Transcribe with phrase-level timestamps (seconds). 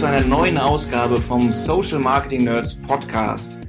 [0.00, 3.60] Zu einer neuen Ausgabe vom Social Marketing Nerds Podcast.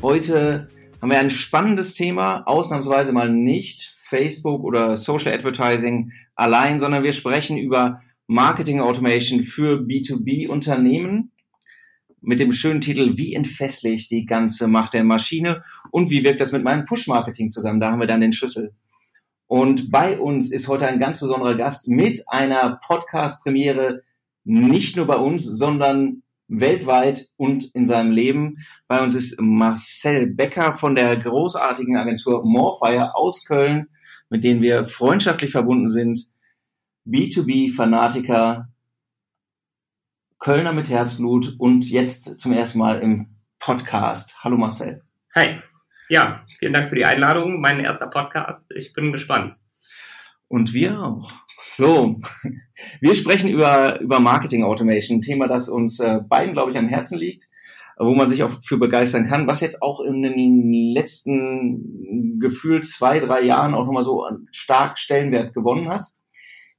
[0.00, 0.66] Heute
[1.02, 7.12] haben wir ein spannendes Thema, ausnahmsweise mal nicht Facebook oder Social Advertising allein, sondern wir
[7.12, 11.32] sprechen über Marketing Automation für B2B Unternehmen
[12.22, 16.40] mit dem schönen Titel Wie entfessle ich die ganze Macht der Maschine und wie wirkt
[16.40, 17.80] das mit meinem Push-Marketing zusammen?
[17.80, 18.72] Da haben wir dann den Schlüssel.
[19.48, 24.00] Und bei uns ist heute ein ganz besonderer Gast mit einer Podcast-Premiere,
[24.44, 28.58] nicht nur bei uns, sondern weltweit und in seinem Leben.
[28.86, 33.88] Bei uns ist Marcel Becker von der großartigen Agentur Morfire aus Köln,
[34.28, 36.20] mit denen wir freundschaftlich verbunden sind.
[37.06, 38.68] B2B-Fanatiker,
[40.38, 44.44] Kölner mit Herzblut und jetzt zum ersten Mal im Podcast.
[44.44, 45.02] Hallo Marcel.
[45.34, 45.60] Hi.
[46.10, 47.60] Ja, vielen Dank für die Einladung.
[47.60, 48.70] Mein erster Podcast.
[48.74, 49.54] Ich bin gespannt.
[50.48, 51.32] Und wir auch.
[51.66, 52.20] So,
[53.00, 56.88] wir sprechen über, über Marketing Automation, ein Thema, das uns äh, beiden, glaube ich, am
[56.88, 57.48] Herzen liegt,
[57.96, 63.18] wo man sich auch für begeistern kann, was jetzt auch in den letzten Gefühl zwei,
[63.18, 66.06] drei Jahren auch nochmal so stark Stellenwert gewonnen hat.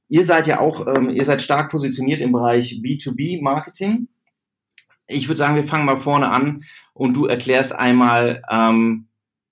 [0.08, 4.06] Ihr seid ja auch, ähm, ihr seid stark positioniert im Bereich B2B Marketing.
[5.08, 6.62] Ich würde sagen, wir fangen mal vorne an
[6.94, 9.08] und du erklärst einmal ähm,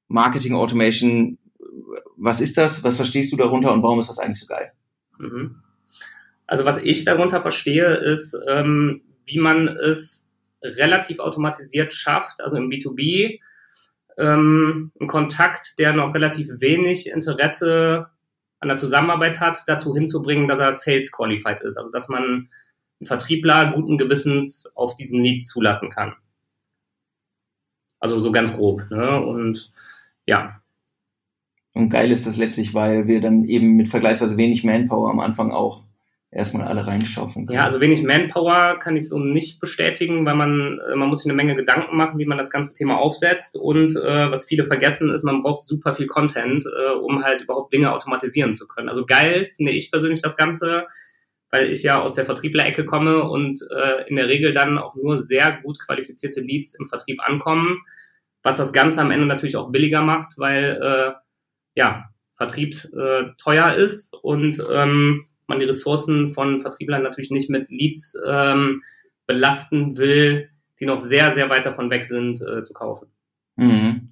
[0.07, 1.39] Marketing Automation.
[2.17, 2.85] Was ist das?
[2.85, 4.73] Was verstehst du darunter und warum ist das eigentlich so geil?
[5.19, 5.63] Mhm.
[6.47, 10.29] Also was ich darunter verstehe, ist, ähm, wie man es
[10.63, 13.41] relativ automatisiert schafft, also im B2B,
[14.17, 18.09] ähm, einen Kontakt, der noch relativ wenig Interesse
[18.61, 21.77] an der Zusammenarbeit hat, dazu hinzubringen, dass er Sales qualified ist.
[21.77, 22.49] Also dass man
[23.01, 26.15] einen Vertriebler guten Gewissens auf diesen Lead zulassen kann.
[28.01, 28.91] Also so ganz grob.
[28.91, 29.21] Ne?
[29.21, 29.73] Und
[30.27, 30.61] ja.
[31.75, 35.51] Und geil ist das letztlich, weil wir dann eben mit vergleichsweise wenig Manpower am Anfang
[35.51, 35.83] auch
[36.35, 37.57] erstmal alle reinschaufeln können.
[37.57, 41.31] Ja, also wenig Manpower kann ich so nicht bestätigen, weil man, äh, man muss sich
[41.31, 43.57] eine Menge Gedanken machen, wie man das ganze Thema aufsetzt.
[43.57, 47.73] Und äh, was viele vergessen, ist, man braucht super viel Content, äh, um halt überhaupt
[47.73, 48.89] Dinge automatisieren zu können.
[48.89, 50.87] Also geil finde ich persönlich das Ganze,
[51.51, 55.21] weil ich ja aus der Vertrieblerecke komme und äh, in der Regel dann auch nur
[55.21, 57.79] sehr gut qualifizierte Leads im Vertrieb ankommen,
[58.43, 61.24] was das Ganze am Ende natürlich auch billiger macht, weil äh,
[61.75, 67.71] ja Vertrieb äh, teuer ist und ähm, man die Ressourcen von Vertrieblern natürlich nicht mit
[67.71, 68.83] Leads ähm,
[69.27, 73.09] belasten will, die noch sehr, sehr weit davon weg sind, äh, zu kaufen.
[73.57, 74.11] Mhm.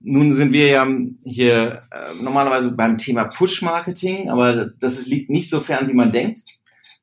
[0.00, 0.86] Nun sind wir ja
[1.24, 6.10] hier äh, normalerweise beim Thema Push-Marketing, aber das ist, liegt nicht so fern, wie man
[6.10, 6.40] denkt,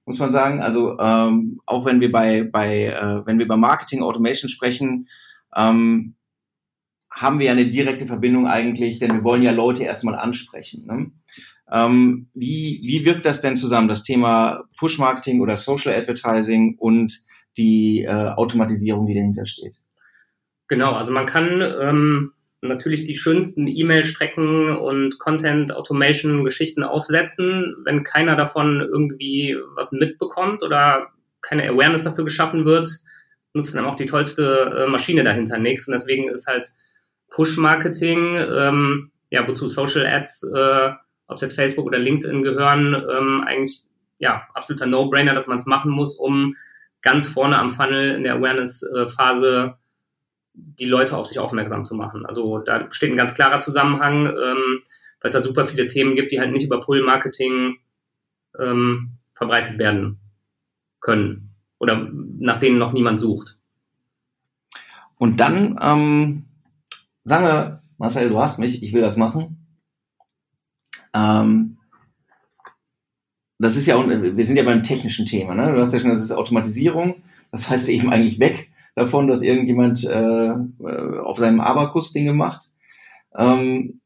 [0.06, 0.62] muss man sagen.
[0.62, 5.08] Also ähm, auch wenn wir bei, bei äh, wenn wir über Marketing Automation sprechen,
[5.56, 6.16] ähm,
[7.12, 10.86] haben wir ja eine direkte Verbindung eigentlich, denn wir wollen ja Leute erstmal ansprechen.
[10.86, 11.12] Ne?
[11.72, 17.20] Ähm, wie, wie wirkt das denn zusammen, das Thema Push-Marketing oder Social Advertising und
[17.58, 19.78] die äh, Automatisierung, die dahinter steht?
[20.68, 27.76] Genau, also man kann ähm, natürlich die schönsten E-Mail-Strecken und Content-Automation-Geschichten aufsetzen.
[27.86, 31.08] Wenn keiner davon irgendwie was mitbekommt oder
[31.42, 32.90] keine Awareness dafür geschaffen wird,
[33.54, 35.88] nutzen dann auch die tollste äh, Maschine dahinter nichts.
[35.88, 36.70] Und deswegen ist halt
[37.30, 40.92] Push-Marketing, ähm, ja, wozu Social Ads äh,
[41.30, 43.84] ob es jetzt Facebook oder LinkedIn gehören, ähm, eigentlich
[44.18, 46.56] ja absoluter No-Brainer, dass man es machen muss, um
[47.02, 49.78] ganz vorne am Funnel in der Awareness-Phase
[50.54, 52.26] die Leute auf sich aufmerksam zu machen.
[52.26, 54.82] Also da besteht ein ganz klarer Zusammenhang, ähm,
[55.22, 57.78] weil es halt super viele Themen gibt, die halt nicht über Pull-Marketing
[58.60, 60.20] ähm, verbreitet werden
[61.00, 63.58] können oder nach denen noch niemand sucht.
[65.18, 66.46] Und dann ähm,
[67.24, 69.68] sagen wir, Marcel, du hast mich, ich will das machen.
[71.14, 71.78] Ähm,
[73.60, 75.74] das ist ja, wir sind ja beim technischen Thema, ne?
[75.74, 77.16] Du hast ja schon, das ist Automatisierung.
[77.52, 82.64] Das heißt eben eigentlich weg davon, dass irgendjemand äh, äh auf seinem Abakus Dinge macht.
[83.36, 84.00] Ähm,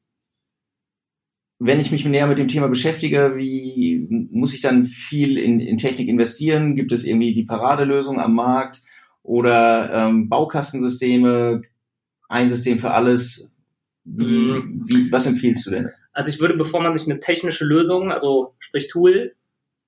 [1.60, 5.78] wenn ich mich näher mit dem Thema beschäftige, wie muss ich dann viel in, in
[5.78, 6.76] Technik investieren?
[6.76, 8.82] Gibt es irgendwie die Paradelösung am Markt
[9.22, 11.62] oder ähm, Baukastensysteme,
[12.34, 13.52] ein System für alles?
[14.04, 14.84] Wie, mhm.
[14.86, 15.90] wie, was empfiehlst du denn?
[16.12, 19.34] Also ich würde, bevor man sich eine technische Lösung, also sprich Tool,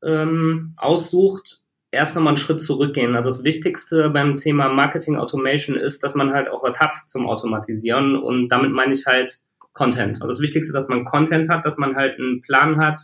[0.04, 1.62] ähm, aussucht,
[1.92, 3.16] erst nochmal einen Schritt zurückgehen.
[3.16, 7.28] Also das Wichtigste beim Thema Marketing Automation ist, dass man halt auch was hat zum
[7.28, 9.40] Automatisieren und damit meine ich halt
[9.74, 10.22] Content.
[10.22, 13.02] Also das Wichtigste ist, dass man Content hat, dass man halt einen Plan hat,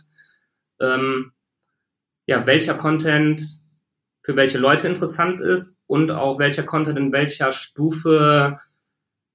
[0.80, 1.32] ähm,
[2.26, 3.42] ja, welcher Content
[4.22, 8.58] für welche Leute interessant ist und auch welcher Content in welcher Stufe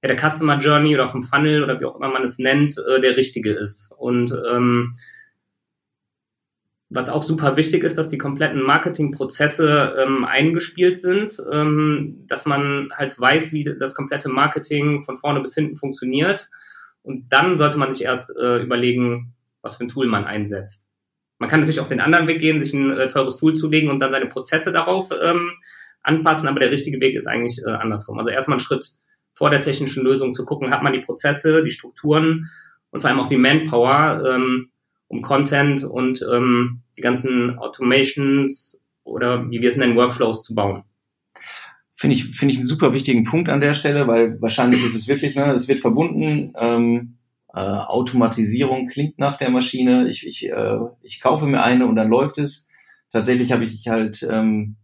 [0.08, 3.16] der Customer Journey oder vom Funnel oder wie auch immer man es nennt, äh, der
[3.16, 3.92] richtige ist.
[3.96, 4.94] Und ähm,
[6.90, 12.90] was auch super wichtig ist, dass die kompletten Marketingprozesse ähm, eingespielt sind, ähm, dass man
[12.94, 16.48] halt weiß, wie das komplette Marketing von vorne bis hinten funktioniert.
[17.02, 20.88] Und dann sollte man sich erst äh, überlegen, was für ein Tool man einsetzt.
[21.38, 24.00] Man kann natürlich auch den anderen Weg gehen, sich ein äh, teures Tool zulegen und
[24.00, 25.52] dann seine Prozesse darauf ähm,
[26.02, 28.18] anpassen, aber der richtige Weg ist eigentlich äh, andersrum.
[28.18, 28.92] Also erstmal einen Schritt
[29.38, 32.50] vor der technischen Lösung zu gucken, hat man die Prozesse, die Strukturen
[32.90, 34.70] und vor allem auch die Manpower, ähm,
[35.06, 40.82] um Content und ähm, die ganzen Automations oder wie wir es nennen, Workflows zu bauen.
[41.94, 45.06] Finde ich, finde ich einen super wichtigen Punkt an der Stelle, weil wahrscheinlich ist es
[45.06, 47.18] wirklich, ne, es wird verbunden, ähm,
[47.54, 52.08] äh, Automatisierung klingt nach der Maschine, ich, ich, äh, ich kaufe mir eine und dann
[52.08, 52.66] läuft es.
[53.12, 54.74] Tatsächlich habe ich halt ähm,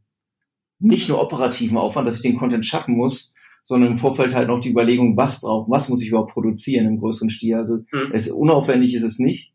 [0.78, 3.33] nicht nur operativen Aufwand, dass ich den Content schaffen muss,
[3.64, 7.00] sondern im Vorfeld halt noch die Überlegung, was braucht, was muss ich überhaupt produzieren im
[7.00, 7.56] größeren Stil.
[7.56, 8.10] Also mhm.
[8.12, 9.52] es unaufwendig ist es nicht.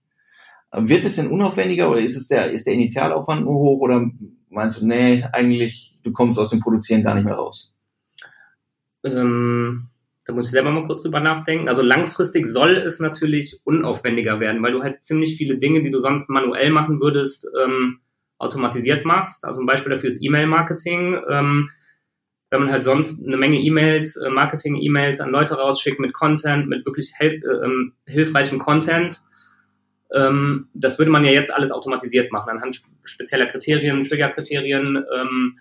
[0.71, 4.09] Wird es denn unaufwendiger oder ist es der, ist der Initialaufwand nur hoch oder
[4.49, 7.75] meinst du, nee, eigentlich, du kommst aus dem Produzieren gar nicht mehr raus?
[9.03, 9.87] Ähm,
[10.25, 11.69] da muss ich selber mal kurz drüber nachdenken.
[11.69, 15.99] Also langfristig soll es natürlich unaufwendiger werden, weil du halt ziemlich viele Dinge, die du
[15.99, 17.99] sonst manuell machen würdest, ähm,
[18.37, 19.45] automatisiert machst.
[19.45, 21.19] Also ein Beispiel dafür ist E-Mail-Marketing.
[21.29, 21.69] Ähm,
[22.49, 26.85] wenn man halt sonst eine Menge E-Mails, äh, Marketing-E-Mails an Leute rausschickt mit Content, mit
[26.85, 29.21] wirklich äh, ähm, hilfreichem Content,
[30.13, 35.03] ähm, das würde man ja jetzt alles automatisiert machen, anhand spezieller Kriterien, Trigger-Kriterien.
[35.15, 35.59] Ähm,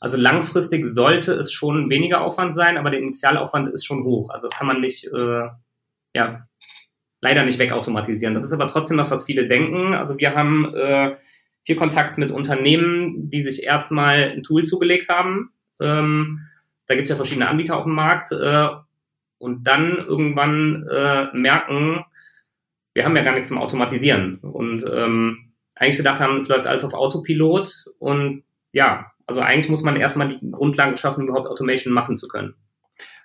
[0.00, 4.30] also langfristig sollte es schon weniger Aufwand sein, aber der Initialaufwand ist schon hoch.
[4.30, 5.48] Also das kann man nicht, äh,
[6.14, 6.46] ja,
[7.20, 8.34] leider nicht wegautomatisieren.
[8.34, 9.94] Das ist aber trotzdem das, was viele denken.
[9.94, 11.16] Also wir haben äh,
[11.66, 15.52] viel Kontakt mit Unternehmen, die sich erstmal ein Tool zugelegt haben.
[15.80, 16.46] Ähm,
[16.86, 18.68] da gibt es ja verschiedene Anbieter auf dem Markt äh,
[19.38, 22.04] und dann irgendwann äh, merken,
[22.94, 26.84] wir haben ja gar nichts zum Automatisieren und ähm, eigentlich gedacht haben, es läuft alles
[26.84, 28.42] auf Autopilot und
[28.72, 32.54] ja, also eigentlich muss man erstmal die Grundlagen schaffen, überhaupt Automation machen zu können.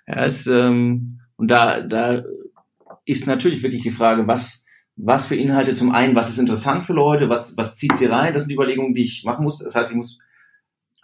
[0.06, 2.22] Ja, es, ähm, und da, da
[3.04, 4.64] ist natürlich wirklich die Frage, was,
[4.96, 8.32] was für Inhalte zum einen, was ist interessant für Leute, was, was zieht sie rein,
[8.32, 9.58] das sind die Überlegungen, die ich machen muss.
[9.58, 10.18] Das heißt, ich muss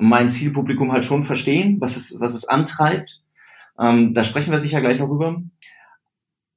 [0.02, 3.22] mein Zielpublikum halt schon verstehen, was es, was es antreibt.
[3.78, 5.42] Ähm, da sprechen wir sicher gleich noch rüber.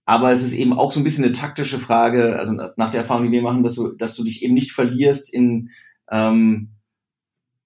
[0.06, 3.26] Aber es ist eben auch so ein bisschen eine taktische Frage, also nach der Erfahrung,
[3.26, 5.70] die wir machen, dass du, dass du dich eben nicht verlierst in,
[6.12, 6.70] ähm,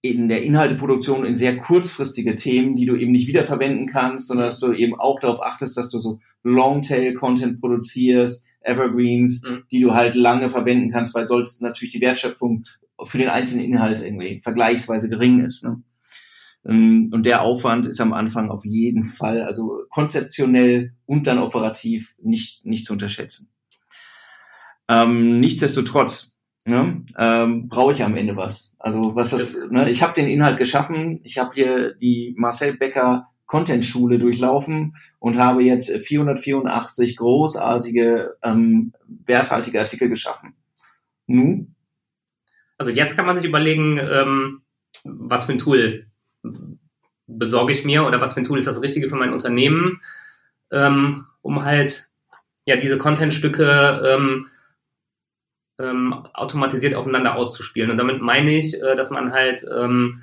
[0.02, 4.60] in der Inhalteproduktion in sehr kurzfristige Themen, die du eben nicht wiederverwenden kannst, sondern dass
[4.60, 9.64] du eben auch darauf achtest, dass du so Longtail-Content produzierst, Evergreens, mhm.
[9.72, 12.64] die du halt lange verwenden kannst, weil sonst natürlich die Wertschöpfung
[13.06, 15.64] für den einzelnen Inhalt irgendwie vergleichsweise gering ist.
[15.64, 15.82] Ne?
[16.66, 22.16] Ähm, und der Aufwand ist am Anfang auf jeden Fall, also konzeptionell und dann operativ
[22.22, 23.50] nicht, nicht zu unterschätzen.
[24.88, 26.36] Ähm, nichtsdestotrotz
[26.66, 28.76] ne, ähm, brauche ich am Ende was.
[28.80, 33.30] Also was das, ne, ich habe den Inhalt geschaffen, ich habe hier die Marcel Becker
[33.46, 38.94] Content-Schule durchlaufen und habe jetzt 484 großartige, ähm,
[39.26, 40.54] werthaltige Artikel geschaffen.
[41.26, 41.76] Nun?
[42.80, 44.62] Also jetzt kann man sich überlegen, ähm,
[45.04, 46.08] was für ein Tool
[47.28, 50.02] besorge ich mir oder was für ein Tool ist das Richtige für mein Unternehmen,
[50.72, 52.08] ähm, um halt
[52.66, 54.48] ja diese Contentstücke ähm,
[55.78, 57.92] ähm, automatisiert aufeinander auszuspielen.
[57.92, 60.22] Und damit meine ich, äh, dass man halt ähm,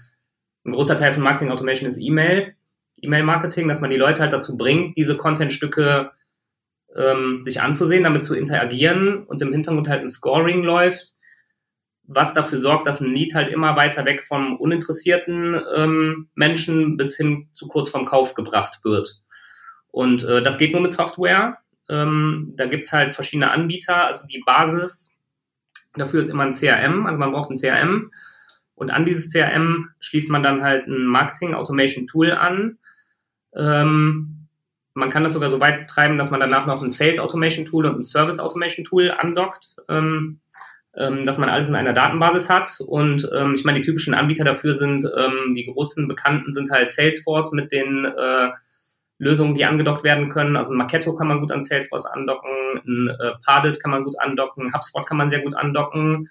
[0.64, 2.54] ein großer Teil von Marketing Automation ist E-Mail,
[3.02, 6.10] E-Mail-Marketing, dass man die Leute halt dazu bringt, diese Contentstücke
[6.96, 11.15] ähm, sich anzusehen, damit zu interagieren und im Hintergrund halt ein Scoring läuft,
[12.08, 17.16] was dafür sorgt, dass ein Lead halt immer weiter weg vom uninteressierten ähm, Menschen bis
[17.16, 19.22] hin zu kurz vorm Kauf gebracht wird.
[19.88, 21.58] Und äh, das geht nur mit Software.
[21.88, 24.06] Ähm, da gibt's halt verschiedene Anbieter.
[24.06, 25.12] Also die Basis
[25.94, 27.06] dafür ist immer ein CRM.
[27.06, 28.10] Also man braucht ein CRM.
[28.74, 32.78] Und an dieses CRM schließt man dann halt ein Marketing Automation Tool an.
[33.54, 34.48] Ähm,
[34.92, 37.86] man kann das sogar so weit treiben, dass man danach noch ein Sales Automation Tool
[37.86, 39.76] und ein Service Automation Tool andockt.
[39.88, 40.40] Ähm,
[40.96, 42.80] ähm, dass man alles in einer Datenbasis hat.
[42.86, 46.90] Und ähm, ich meine, die typischen Anbieter dafür sind, ähm, die großen Bekannten sind halt
[46.90, 48.50] Salesforce mit den äh,
[49.18, 50.56] Lösungen, die angedockt werden können.
[50.56, 52.50] Also ein Marketo kann man gut an Salesforce andocken,
[52.86, 56.28] ein äh, Pardot kann man gut andocken, HubSpot kann man sehr gut andocken.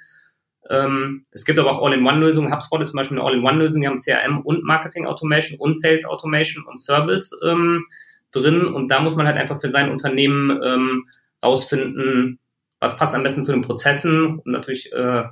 [0.70, 2.52] Ähm, es gibt aber auch All-in-One-Lösungen.
[2.52, 3.82] HubSpot ist zum Beispiel eine All-in-One-Lösung.
[3.82, 7.86] Die haben CRM und Marketing Automation und Sales Automation und Service ähm,
[8.32, 8.66] drin.
[8.66, 11.08] Und da muss man halt einfach für sein Unternehmen ähm,
[11.44, 12.40] rausfinden,
[12.86, 15.24] was passt am besten zu den Prozessen und natürlich, äh,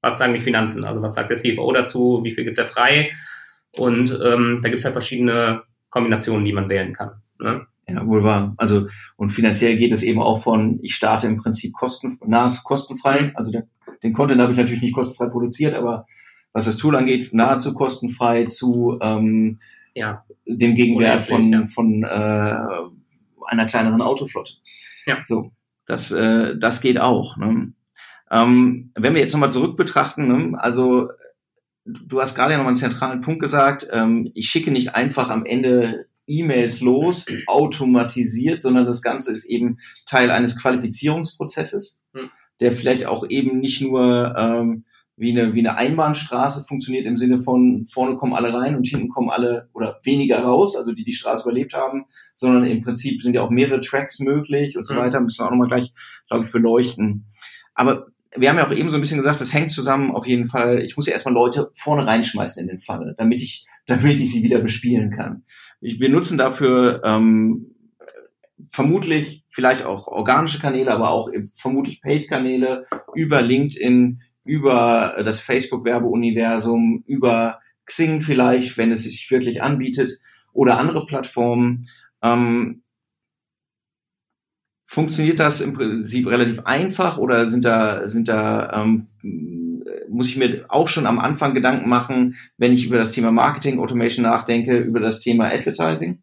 [0.00, 3.10] was sagen die Finanzen, also was sagt der CFO dazu, wie viel gibt er frei
[3.72, 7.22] und ähm, da gibt es halt verschiedene Kombinationen, die man wählen kann.
[7.38, 7.66] Ne?
[7.88, 8.54] Ja, wohl wahr.
[8.56, 13.32] Also, und finanziell geht es eben auch von, ich starte im Prinzip kosten, nahezu kostenfrei.
[13.36, 13.66] Also der
[14.02, 16.06] den Content habe ich natürlich nicht kostenfrei produziert, aber
[16.52, 19.60] was das Tool angeht, nahezu kostenfrei zu ähm,
[19.94, 20.24] ja.
[20.46, 21.66] dem Gegenwert von, ja.
[21.66, 22.56] von äh,
[23.46, 24.54] einer kleineren Autoflotte.
[25.06, 25.18] Ja.
[25.24, 25.52] So,
[25.86, 27.36] das, äh, das geht auch.
[27.36, 27.72] Ne?
[28.30, 30.58] Ähm, wenn wir jetzt nochmal zurück betrachten, ne?
[30.58, 31.08] also
[31.84, 35.44] du hast gerade ja nochmal einen zentralen Punkt gesagt, ähm, ich schicke nicht einfach am
[35.44, 42.30] Ende E-Mails los, automatisiert, sondern das Ganze ist eben Teil eines Qualifizierungsprozesses, hm.
[42.60, 44.84] der vielleicht auch eben nicht nur ähm,
[45.16, 49.08] wie eine, wie eine Einbahnstraße funktioniert im Sinne von vorne kommen alle rein und hinten
[49.08, 52.04] kommen alle oder weniger raus, also die die Straße überlebt haben,
[52.34, 55.02] sondern im Prinzip sind ja auch mehrere Tracks möglich und so hm.
[55.02, 55.92] weiter, müssen wir auch nochmal gleich,
[56.28, 57.26] glaube ich, beleuchten.
[57.74, 58.06] Aber
[58.36, 60.82] wir haben ja auch eben so ein bisschen gesagt, das hängt zusammen auf jeden Fall.
[60.82, 64.42] Ich muss ja erstmal Leute vorne reinschmeißen in den Funnel, damit ich, damit ich sie
[64.42, 65.44] wieder bespielen kann.
[65.80, 67.74] Ich, wir nutzen dafür ähm,
[68.70, 77.60] vermutlich vielleicht auch organische Kanäle, aber auch vermutlich Paid-Kanäle über LinkedIn, über das Facebook-Werbeuniversum, über
[77.84, 80.18] Xing vielleicht, wenn es sich wirklich anbietet,
[80.52, 81.88] oder andere Plattformen.
[82.22, 82.82] Ähm,
[84.88, 89.08] Funktioniert das im Prinzip relativ einfach oder sind da, sind da, ähm,
[90.08, 93.80] muss ich mir auch schon am Anfang Gedanken machen, wenn ich über das Thema Marketing
[93.80, 96.22] Automation nachdenke, über das Thema Advertising?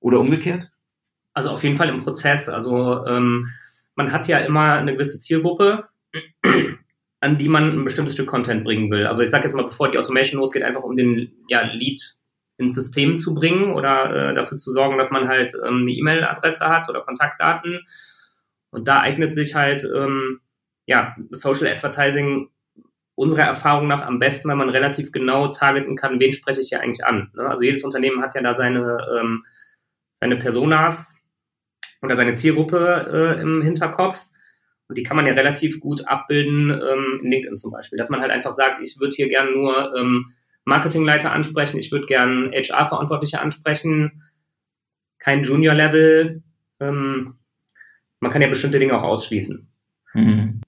[0.00, 0.70] Oder umgekehrt?
[1.32, 2.50] Also auf jeden Fall im Prozess.
[2.50, 3.48] Also ähm,
[3.94, 5.88] man hat ja immer eine gewisse Zielgruppe,
[7.20, 9.06] an die man ein bestimmtes Stück Content bringen will.
[9.06, 12.16] Also ich sage jetzt mal, bevor die Automation losgeht, einfach um den ja, Lead
[12.56, 16.66] ins System zu bringen oder äh, dafür zu sorgen, dass man halt ähm, eine E-Mail-Adresse
[16.66, 17.86] hat oder Kontaktdaten.
[18.70, 20.40] Und da eignet sich halt ähm,
[20.86, 22.48] ja Social Advertising
[23.14, 26.80] unserer Erfahrung nach am besten, weil man relativ genau targeten kann, wen spreche ich hier
[26.80, 27.30] eigentlich an.
[27.34, 27.42] Ne?
[27.42, 29.44] Also jedes Unternehmen hat ja da seine, ähm,
[30.20, 31.14] seine Personas
[32.00, 34.24] oder seine Zielgruppe äh, im Hinterkopf.
[34.90, 37.96] Und die kann man ja relativ gut abbilden ähm, in LinkedIn zum Beispiel.
[37.96, 40.32] Dass man halt einfach sagt, ich würde hier gerne nur ähm,
[40.64, 44.24] Marketingleiter ansprechen, ich würde gern HR-Verantwortliche ansprechen,
[45.20, 46.42] kein Junior-Level.
[46.80, 47.34] Ähm,
[48.18, 49.68] man kann ja bestimmte Dinge auch ausschließen.
[50.14, 50.60] Mhm.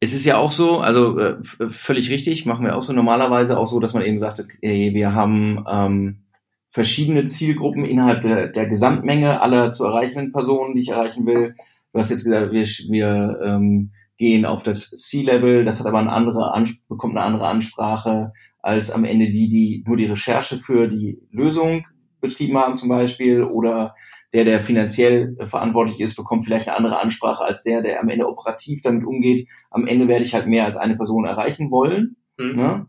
[0.00, 1.36] Es ist ja auch so, also äh,
[1.68, 5.12] völlig richtig, machen wir auch so normalerweise auch so, dass man eben sagt, okay, wir
[5.12, 6.22] haben ähm,
[6.70, 11.56] verschiedene Zielgruppen innerhalb der, der Gesamtmenge aller zu erreichenden Personen, die ich erreichen will.
[11.96, 16.12] Du hast jetzt gesagt, wir, wir ähm, gehen auf das C-Level, das hat aber eine
[16.12, 16.52] andere,
[16.90, 21.86] bekommt eine andere Ansprache als am Ende die, die nur die Recherche für die Lösung
[22.20, 23.94] betrieben haben zum Beispiel oder
[24.34, 28.28] der, der finanziell verantwortlich ist, bekommt vielleicht eine andere Ansprache als der, der am Ende
[28.28, 29.48] operativ damit umgeht.
[29.70, 32.16] Am Ende werde ich halt mehr als eine Person erreichen wollen.
[32.36, 32.56] Mhm.
[32.56, 32.86] Ne?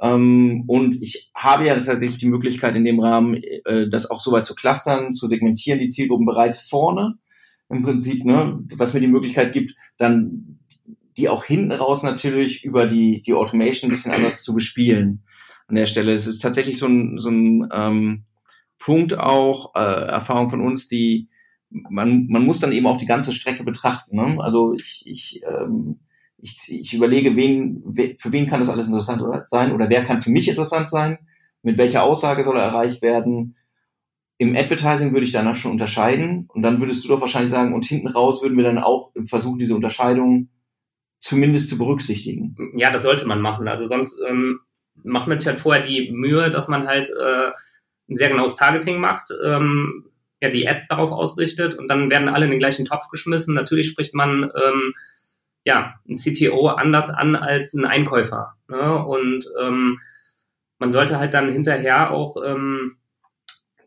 [0.00, 4.46] Ähm, und ich habe ja tatsächlich die Möglichkeit in dem Rahmen, äh, das auch soweit
[4.46, 7.18] zu clustern, zu segmentieren, die Zielgruppen bereits vorne
[7.68, 10.58] im Prinzip, ne, was mir die Möglichkeit gibt, dann
[11.16, 15.24] die auch hinten raus natürlich über die, die Automation ein bisschen anders zu bespielen
[15.66, 16.12] an der Stelle.
[16.12, 18.24] Es ist tatsächlich so ein, so ein ähm,
[18.78, 21.28] Punkt auch, äh, Erfahrung von uns, die
[21.70, 24.16] man, man muss dann eben auch die ganze Strecke betrachten.
[24.16, 24.36] Ne?
[24.40, 26.00] Also ich, ich, ähm,
[26.38, 27.82] ich, ich überlege, wen,
[28.16, 31.18] für wen kann das alles interessant sein oder wer kann für mich interessant sein,
[31.62, 33.56] mit welcher Aussage soll er erreicht werden.
[34.38, 37.84] Im Advertising würde ich danach schon unterscheiden und dann würdest du doch wahrscheinlich sagen, und
[37.84, 40.48] hinten raus würden wir dann auch versuchen, diese Unterscheidung
[41.18, 42.56] zumindest zu berücksichtigen.
[42.74, 43.66] Ja, das sollte man machen.
[43.66, 44.60] Also sonst ähm,
[45.04, 47.50] macht man sich halt vorher die Mühe, dass man halt äh,
[48.08, 50.06] ein sehr genaues Targeting macht, ähm,
[50.40, 53.54] ja, die Ads darauf ausrichtet und dann werden alle in den gleichen Topf geschmissen.
[53.54, 54.94] Natürlich spricht man ähm,
[55.64, 58.54] ja ein CTO anders an als ein Einkäufer.
[58.68, 59.04] Ne?
[59.04, 59.98] Und ähm,
[60.78, 62.97] man sollte halt dann hinterher auch, ähm,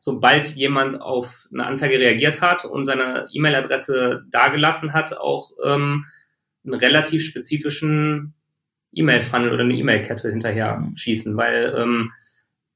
[0.01, 6.05] sobald jemand auf eine Anzeige reagiert hat und seine E-Mail-Adresse dagelassen hat, auch ähm,
[6.65, 8.33] einen relativ spezifischen
[8.93, 12.11] E-Mail-Funnel oder eine E-Mail-Kette hinterher schießen, weil ähm,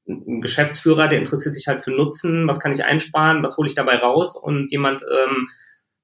[0.08, 3.74] ein Geschäftsführer, der interessiert sich halt für Nutzen, was kann ich einsparen, was hole ich
[3.74, 5.48] dabei raus und jemand ähm,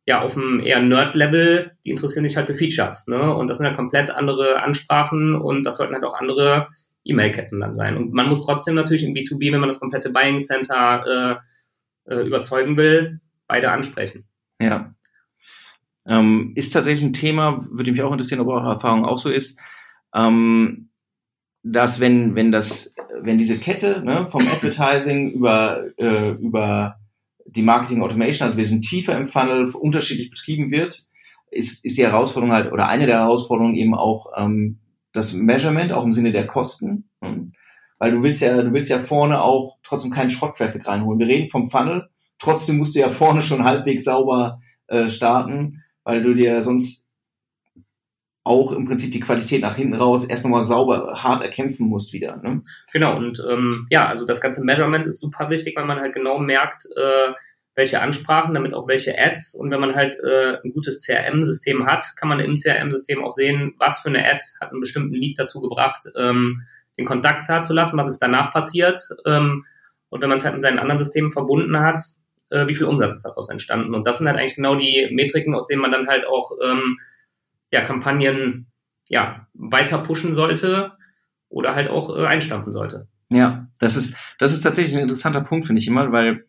[0.05, 3.33] ja auf einem eher Nerd-Level, die interessieren sich halt für Features, ne?
[3.33, 6.67] Und das sind halt komplett andere Ansprachen und das sollten halt auch andere
[7.05, 7.97] E-Mail-Ketten dann sein.
[7.97, 11.41] Und man muss trotzdem natürlich im B2B, wenn man das komplette Buying Center
[12.07, 14.25] äh, äh, überzeugen will, beide ansprechen.
[14.61, 14.95] Ja,
[16.07, 19.59] ähm, ist tatsächlich ein Thema, würde mich auch interessieren, ob eure Erfahrung auch so ist,
[20.15, 20.89] ähm,
[21.63, 26.97] dass wenn, wenn das, wenn diese Kette ne, vom Advertising über, äh, über
[27.47, 30.99] die Marketing Automation, also wir sind tiefer im Funnel, unterschiedlich betrieben wird,
[31.51, 34.79] ist, ist die Herausforderung halt, oder eine der Herausforderungen eben auch ähm,
[35.13, 37.09] das Measurement, auch im Sinne der Kosten.
[37.23, 37.53] Hm.
[37.99, 41.19] Weil du willst ja, du willst ja vorne auch trotzdem keinen Schrott-Traffic reinholen.
[41.19, 46.23] Wir reden vom Funnel, trotzdem musst du ja vorne schon halbwegs sauber äh, starten weil
[46.23, 47.09] du dir sonst
[48.45, 52.39] auch im Prinzip die Qualität nach hinten raus erst nochmal sauber, hart erkämpfen musst wieder.
[52.39, 52.63] Ne?
[52.93, 56.41] Genau, und ähm, ja, also das ganze Measurement ist super wichtig, weil man halt genau
[56.41, 57.33] merkt, äh,
[57.75, 59.55] welche Ansprachen, damit auch welche Ads.
[59.55, 63.75] Und wenn man halt äh, ein gutes CRM-System hat, kann man im CRM-System auch sehen,
[63.79, 66.63] was für eine Ad hat einen bestimmten Lead dazu gebracht, ähm,
[66.99, 69.01] den Kontakt da zu lassen, was ist danach passiert.
[69.25, 69.65] Ähm,
[70.11, 72.03] und wenn man es halt mit seinen anderen Systemen verbunden hat,
[72.51, 73.95] äh, wie viel Umsatz ist daraus entstanden.
[73.95, 76.99] Und das sind halt eigentlich genau die Metriken, aus denen man dann halt auch ähm,
[77.71, 78.67] ja, Kampagnen
[79.09, 80.93] ja, weiter pushen sollte
[81.49, 83.09] oder halt auch äh, einstampfen sollte.
[83.31, 86.45] Ja, das ist, das ist tatsächlich ein interessanter Punkt, finde ich immer, weil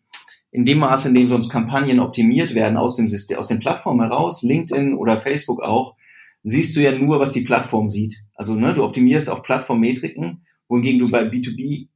[0.54, 4.00] in dem Maße, in dem sonst Kampagnen optimiert werden aus dem System, aus den Plattformen
[4.00, 5.96] heraus, LinkedIn oder Facebook auch,
[6.44, 8.14] siehst du ja nur, was die Plattform sieht.
[8.36, 11.88] Also ne, du optimierst auf Plattformmetriken, wohingegen du bei B2B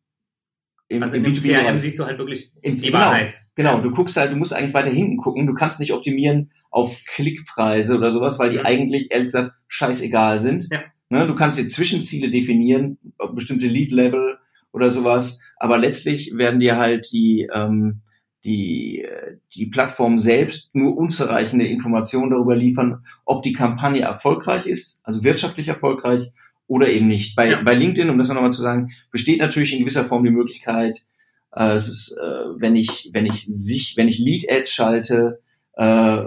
[0.89, 3.41] im, also im im B2B CRM siehst du halt wirklich im, die genau, Wahrheit.
[3.55, 5.47] Genau, du guckst halt, du musst eigentlich weiter hinten gucken.
[5.47, 8.67] Du kannst nicht optimieren auf Klickpreise oder sowas, weil die mhm.
[8.67, 10.67] eigentlich ehrlich gesagt scheißegal sind.
[10.73, 10.81] Ja.
[11.11, 12.99] Ne, du kannst dir Zwischenziele definieren,
[13.35, 14.39] bestimmte Lead-Level
[14.73, 18.03] oder sowas, aber letztlich werden dir halt die ähm,
[18.49, 19.07] die,
[19.55, 25.69] die Plattform selbst nur unzureichende Informationen darüber liefern, ob die Kampagne erfolgreich ist, also wirtschaftlich
[25.69, 26.33] erfolgreich
[26.67, 27.37] oder eben nicht.
[27.37, 27.63] Bei, ja.
[27.63, 31.05] bei LinkedIn, um das nochmal zu sagen, besteht natürlich in gewisser Form die Möglichkeit,
[31.53, 35.41] äh, es ist, äh, wenn ich, wenn ich sich, wenn ich Lead Ads schalte
[35.75, 36.23] äh,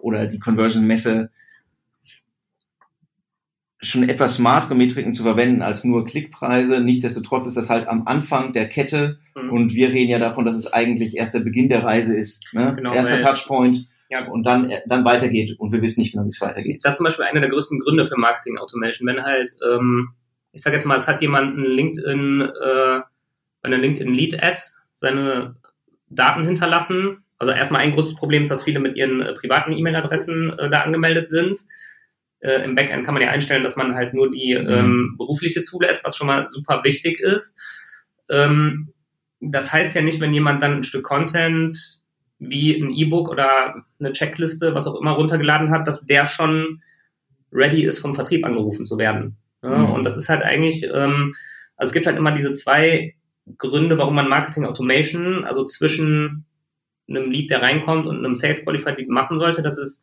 [0.00, 1.30] oder die Conversion messe,
[3.82, 6.80] schon etwas smartere Metriken zu verwenden als nur Klickpreise.
[6.80, 9.50] Nichtsdestotrotz ist das halt am Anfang der Kette mhm.
[9.50, 12.48] und wir reden ja davon, dass es eigentlich erst der Beginn der Reise ist.
[12.52, 12.74] Ne?
[12.76, 14.24] Genau, Erster Touchpoint ja.
[14.28, 16.80] und dann, dann weitergeht und wir wissen nicht genau, wie es weitergeht.
[16.84, 19.08] Das ist zum Beispiel einer der größten Gründe für Marketing Automation.
[19.08, 20.10] Wenn halt, ähm,
[20.52, 23.00] ich sage jetzt mal, es hat jemand ein LinkedIn, äh,
[23.62, 24.60] eine LinkedIn Lead Ad
[24.98, 25.56] seine
[26.08, 27.24] Daten hinterlassen.
[27.38, 30.78] Also erstmal ein großes Problem ist, dass viele mit ihren äh, privaten E-Mail-Adressen äh, da
[30.78, 31.58] angemeldet sind
[32.42, 34.68] äh, Im Backend kann man ja einstellen, dass man halt nur die mhm.
[34.68, 37.54] ähm, berufliche zulässt, was schon mal super wichtig ist.
[38.28, 38.92] Ähm,
[39.40, 42.00] das heißt ja nicht, wenn jemand dann ein Stück Content
[42.38, 46.82] wie ein E-Book oder eine Checkliste, was auch immer runtergeladen hat, dass der schon
[47.52, 49.36] ready ist, vom Vertrieb angerufen zu werden.
[49.62, 49.92] Ja, mhm.
[49.92, 51.34] Und das ist halt eigentlich, ähm,
[51.76, 53.14] also es gibt halt immer diese zwei
[53.58, 56.44] Gründe, warum man Marketing Automation, also zwischen
[57.08, 59.62] einem Lead, der reinkommt und einem Sales Qualified Lead machen sollte.
[59.62, 60.02] Das ist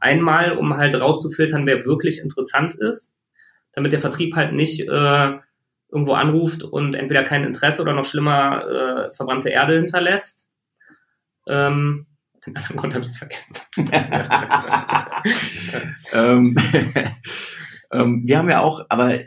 [0.00, 3.12] Einmal, um halt rauszufiltern, wer wirklich interessant ist,
[3.72, 5.32] damit der Vertrieb halt nicht äh,
[5.92, 8.64] irgendwo anruft und entweder kein Interesse oder noch schlimmer
[9.10, 10.48] äh, verbrannte Erde hinterlässt.
[11.48, 12.06] Ähm,
[12.46, 13.56] den anderen Grund habe ich jetzt vergessen.
[16.12, 16.56] ähm,
[17.92, 19.18] ähm, wir haben ja auch, aber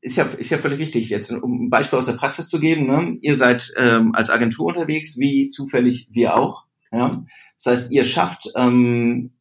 [0.00, 2.86] ist ja, ist ja völlig richtig, jetzt um ein Beispiel aus der Praxis zu geben,
[2.86, 3.16] ne?
[3.20, 6.64] ihr seid ähm, als Agentur unterwegs, wie zufällig wir auch.
[6.92, 7.24] Ja?
[7.56, 9.32] Das heißt, ihr schafft ähm,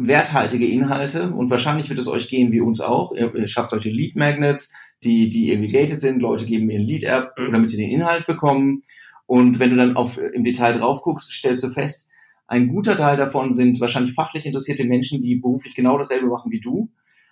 [0.00, 3.12] werthaltige Inhalte und wahrscheinlich wird es euch gehen wie uns auch.
[3.12, 4.72] Ihr, ihr schafft solche Lead Magnets,
[5.04, 6.22] die, die irgendwie gated sind.
[6.22, 7.52] Leute geben mir ein Lead App, mhm.
[7.52, 8.82] damit sie den Inhalt bekommen.
[9.26, 12.08] Und wenn du dann auf, im Detail drauf guckst, stellst du fest,
[12.46, 16.60] ein guter Teil davon sind wahrscheinlich fachlich interessierte Menschen, die beruflich genau dasselbe machen wie
[16.60, 16.90] du,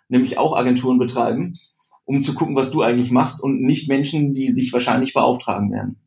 [0.09, 1.53] nämlich auch Agenturen betreiben,
[2.05, 6.00] um zu gucken, was du eigentlich machst und nicht Menschen, die dich wahrscheinlich beauftragen werden.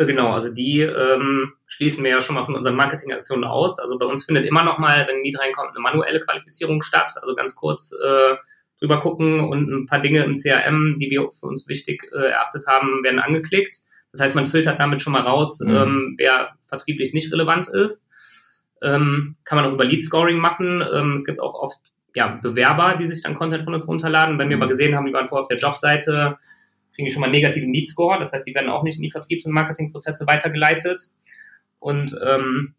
[0.00, 3.78] Äh, genau, also die ähm, schließen wir ja schon mal von unseren Marketingaktionen aus.
[3.78, 7.12] Also bei uns findet immer noch mal, wenn ein Lied reinkommt, eine manuelle Qualifizierung statt.
[7.20, 8.36] Also ganz kurz äh,
[8.80, 12.66] drüber gucken und ein paar Dinge im CRM, die wir für uns wichtig äh, erachtet
[12.66, 13.76] haben, werden angeklickt.
[14.12, 15.76] Das heißt, man filtert damit schon mal raus, mhm.
[15.76, 18.08] ähm, wer vertrieblich nicht relevant ist.
[18.82, 20.82] Ähm, kann man auch über Lead Scoring machen.
[20.92, 21.78] Ähm, es gibt auch oft
[22.14, 24.38] ja, Bewerber, die sich dann Content von uns runterladen.
[24.38, 24.62] Wenn wir mhm.
[24.62, 26.38] aber gesehen haben, die waren vorher auf der Jobseite,
[26.94, 28.18] kriegen die schon mal einen negativen Lead-Score.
[28.18, 31.08] Das heißt, die werden auch nicht in die Vertriebs- und Marketingprozesse weitergeleitet.
[31.78, 32.74] Und ähm,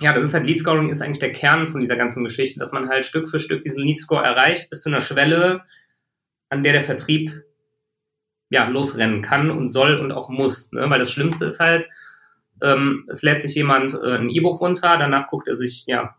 [0.00, 2.88] ja, das ist halt Lead-Scoring ist eigentlich der Kern von dieser ganzen Geschichte, dass man
[2.88, 5.62] halt Stück für Stück diesen Lead-Score erreicht bis zu einer Schwelle,
[6.48, 7.42] an der der Vertrieb
[8.48, 10.72] ja losrennen kann und soll und auch muss.
[10.72, 10.88] Ne?
[10.88, 11.88] Weil das Schlimmste ist halt,
[12.62, 16.16] ähm, es lädt sich jemand äh, ein E-Book runter, danach guckt er sich, ja,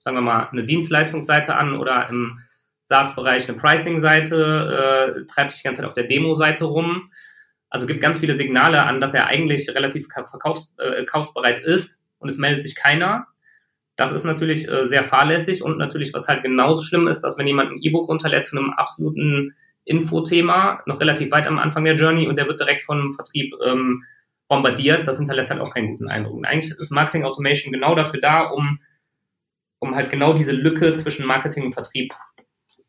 [0.00, 2.40] sagen wir mal, eine Dienstleistungsseite an oder im
[2.88, 7.12] SaaS-Bereich eine Pricing-Seite, äh, treibt sich die ganze Zeit auf der Demo-Seite rum.
[7.68, 12.30] Also gibt ganz viele Signale an, dass er eigentlich relativ verkaufs äh, kaufsbereit ist und
[12.30, 13.26] es meldet sich keiner.
[13.96, 17.46] Das ist natürlich äh, sehr fahrlässig und natürlich, was halt genauso schlimm ist, dass wenn
[17.46, 22.26] jemand ein E-Book runterlädt zu einem absoluten Infothema, noch relativ weit am Anfang der Journey
[22.26, 24.04] und der wird direkt vom Vertrieb ähm,
[24.48, 26.34] bombardiert, das hinterlässt halt auch keinen guten Eindruck.
[26.34, 28.78] Und eigentlich ist Marketing Automation genau dafür da, um,
[29.78, 32.14] um halt genau diese Lücke zwischen Marketing und Vertrieb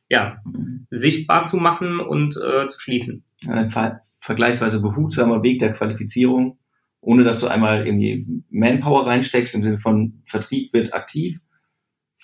[0.09, 0.41] ja,
[0.89, 3.23] sichtbar zu machen und äh, zu schließen.
[3.47, 6.57] Ein ver vergleichsweise behutsamer Weg der Qualifizierung,
[6.99, 11.39] ohne dass du einmal irgendwie Manpower reinsteckst, im Sinne von Vertrieb wird aktiv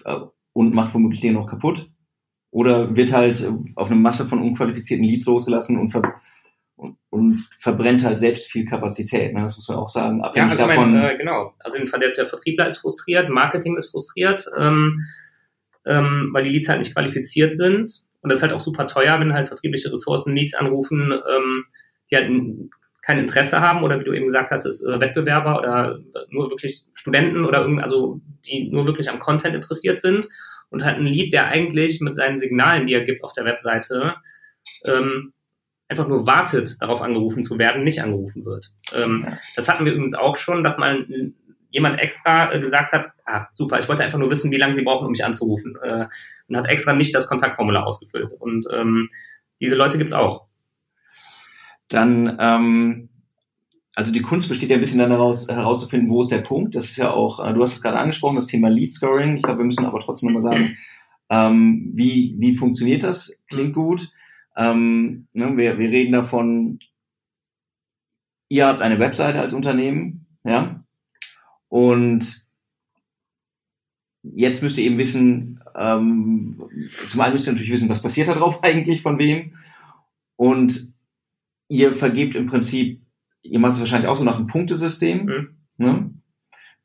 [0.04, 0.18] äh,
[0.54, 1.90] und macht womöglich den noch kaputt.
[2.50, 3.46] Oder wird halt
[3.76, 6.02] auf eine Masse von unqualifizierten Leads losgelassen und, ver
[6.78, 9.34] und, und verbrennt halt selbst viel Kapazität.
[9.34, 9.42] Ne?
[9.42, 10.22] Das muss man auch sagen.
[10.22, 11.54] Abhängig ja, also davon, mein, äh, genau.
[11.60, 15.06] Also der, der Vertriebler ist frustriert, Marketing ist frustriert, ähm,
[15.86, 17.92] ähm, weil die Leads halt nicht qualifiziert sind.
[18.22, 21.66] Und das ist halt auch super teuer, wenn halt vertriebliche Ressourcen Leads anrufen, ähm,
[22.10, 22.32] die halt
[23.02, 27.46] kein Interesse haben oder wie du eben gesagt hattest, äh, Wettbewerber oder nur wirklich Studenten
[27.46, 30.28] oder irgend, also die nur wirklich am Content interessiert sind
[30.72, 34.16] und halt ein Lead, der eigentlich mit seinen Signalen, die er gibt auf der Webseite,
[34.88, 35.34] ähm,
[35.88, 38.72] einfach nur wartet, darauf angerufen zu werden, nicht angerufen wird.
[38.94, 41.06] Ähm, das hatten wir übrigens auch schon, dass mal
[41.76, 44.84] jemand extra äh, gesagt hat, ah, super, ich wollte einfach nur wissen, wie lange Sie
[44.84, 45.76] brauchen, um mich anzurufen.
[45.84, 46.06] Äh,
[46.48, 48.34] und hat extra nicht das Kontaktformular ausgefüllt.
[48.40, 49.10] Und ähm,
[49.60, 50.48] diese Leute gibt's auch
[51.88, 53.10] dann, ähm,
[53.94, 56.76] also die Kunst besteht ja ein bisschen daraus, herauszufinden, wo ist der Punkt.
[56.76, 59.36] Das ist ja auch, äh, du hast es gerade angesprochen, das Thema Lead Scoring.
[59.36, 60.78] Ich glaube, wir müssen aber trotzdem nochmal sagen,
[61.30, 63.44] ähm, wie, wie funktioniert das?
[63.48, 64.10] Klingt gut.
[64.58, 66.80] Ähm, ne, wir, wir reden davon,
[68.50, 70.85] ihr habt eine Webseite als Unternehmen, ja,
[71.70, 72.48] und
[74.24, 76.62] jetzt müsst ihr eben wissen, ähm,
[77.08, 79.54] zum einen müsst ihr natürlich wissen, was passiert da drauf eigentlich, von wem,
[80.36, 80.94] und
[81.68, 83.02] ihr vergebt im Prinzip,
[83.42, 85.26] ihr macht es wahrscheinlich auch so nach einem Punktesystem.
[85.26, 85.50] Mhm.
[85.78, 86.12] Ne?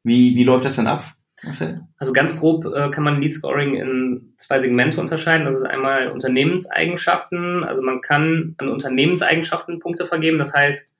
[0.02, 1.04] Wie, wie läuft das dann ab?
[1.42, 1.82] Marcel?
[1.96, 5.46] Also ganz grob äh, kann man Lead Scoring in zwei Segmente unterscheiden.
[5.46, 7.64] Das ist einmal Unternehmenseigenschaften.
[7.64, 10.38] Also man kann an Unternehmenseigenschaften Punkte vergeben.
[10.38, 10.94] Das heißt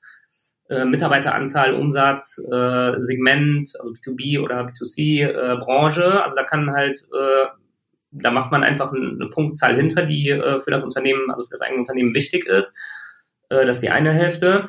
[0.71, 6.23] äh, Mitarbeiteranzahl, Umsatz, äh, Segment, also B2B oder B2C, äh, Branche.
[6.23, 7.47] Also da kann halt, äh,
[8.13, 11.63] da macht man einfach eine, Punktzahl hinter, die äh, für das Unternehmen, also für das
[11.63, 12.77] eigene Unternehmen wichtig ist.
[13.49, 14.69] Äh, das ist die eine Hälfte.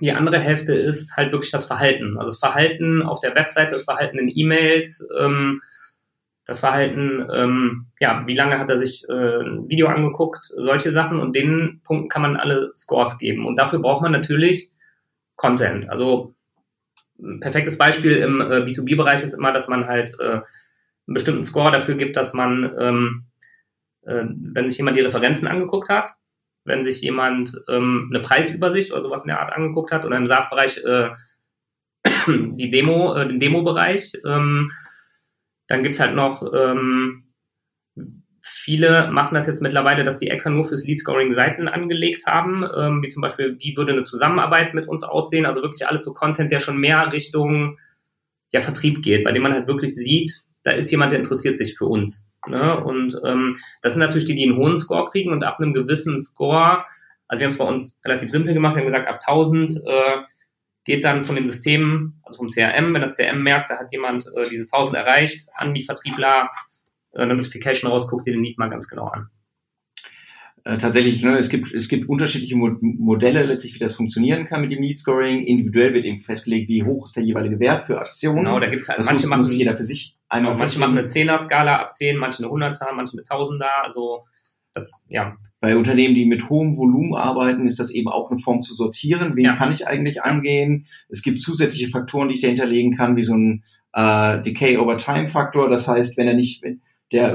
[0.00, 2.18] Die andere Hälfte ist halt wirklich das Verhalten.
[2.18, 5.62] Also das Verhalten auf der Webseite, das Verhalten in E-Mails, ähm,
[6.44, 11.18] das Verhalten, ähm, ja, wie lange hat er sich äh, ein Video angeguckt, solche Sachen
[11.18, 13.46] und den Punkten kann man alle Scores geben.
[13.46, 14.73] Und dafür braucht man natürlich
[15.36, 15.88] Content.
[15.90, 16.34] Also
[17.18, 20.40] ein perfektes Beispiel im äh, B2B-Bereich ist immer, dass man halt äh,
[21.06, 23.24] einen bestimmten Score dafür gibt, dass man, ähm,
[24.02, 26.10] äh, wenn sich jemand die Referenzen angeguckt hat,
[26.64, 30.26] wenn sich jemand ähm, eine Preisübersicht oder sowas in der Art angeguckt hat oder im
[30.26, 31.10] SaaS-Bereich äh,
[32.26, 34.12] die Demo, äh, den Demo-Bereich.
[34.26, 34.72] Ähm,
[35.66, 37.23] dann gibt's halt noch ähm,
[38.46, 43.02] viele machen das jetzt mittlerweile, dass die extra nur fürs Lead-Scoring Seiten angelegt haben, ähm,
[43.02, 46.52] wie zum Beispiel, wie würde eine Zusammenarbeit mit uns aussehen, also wirklich alles so Content,
[46.52, 47.78] der schon mehr Richtung
[48.52, 50.30] ja, Vertrieb geht, bei dem man halt wirklich sieht,
[50.62, 52.26] da ist jemand, der interessiert sich für uns.
[52.46, 52.84] Ne?
[52.84, 56.18] Und ähm, das sind natürlich die, die einen hohen Score kriegen und ab einem gewissen
[56.18, 56.84] Score,
[57.26, 60.16] also wir haben es bei uns relativ simpel gemacht, wir haben gesagt, ab 1000 äh,
[60.84, 64.26] geht dann von den Systemen, also vom CRM, wenn das CRM merkt, da hat jemand
[64.36, 66.50] äh, diese 1000 erreicht, an die Vertriebler
[67.14, 69.28] eine Notification rausguckt, die den Need mal ganz genau an.
[70.66, 74.62] Äh, tatsächlich, ne, es gibt, es gibt unterschiedliche Mo Modelle letztlich, wie das funktionieren kann
[74.62, 75.44] mit dem Need Scoring.
[75.44, 78.44] Individuell wird eben festgelegt, wie hoch ist der jeweilige Wert für Aktionen.
[78.44, 80.78] Genau, da gibt's halt, das manche muss, machen, muss jeder für sich einmal genau, Manche
[80.78, 84.24] machen eine 10er-Skala ab 10, manche eine 100er, manche eine 1000er, also
[84.72, 85.36] das, ja.
[85.60, 89.36] Bei Unternehmen, die mit hohem Volumen arbeiten, ist das eben auch eine Form zu sortieren.
[89.36, 89.56] Wen ja.
[89.56, 90.86] kann ich eigentlich angehen?
[91.08, 94.96] Es gibt zusätzliche Faktoren, die ich dahinter legen kann, wie so ein äh, Decay over
[94.96, 95.70] Time Faktor.
[95.70, 96.64] Das heißt, wenn er nicht,
[97.14, 97.34] der,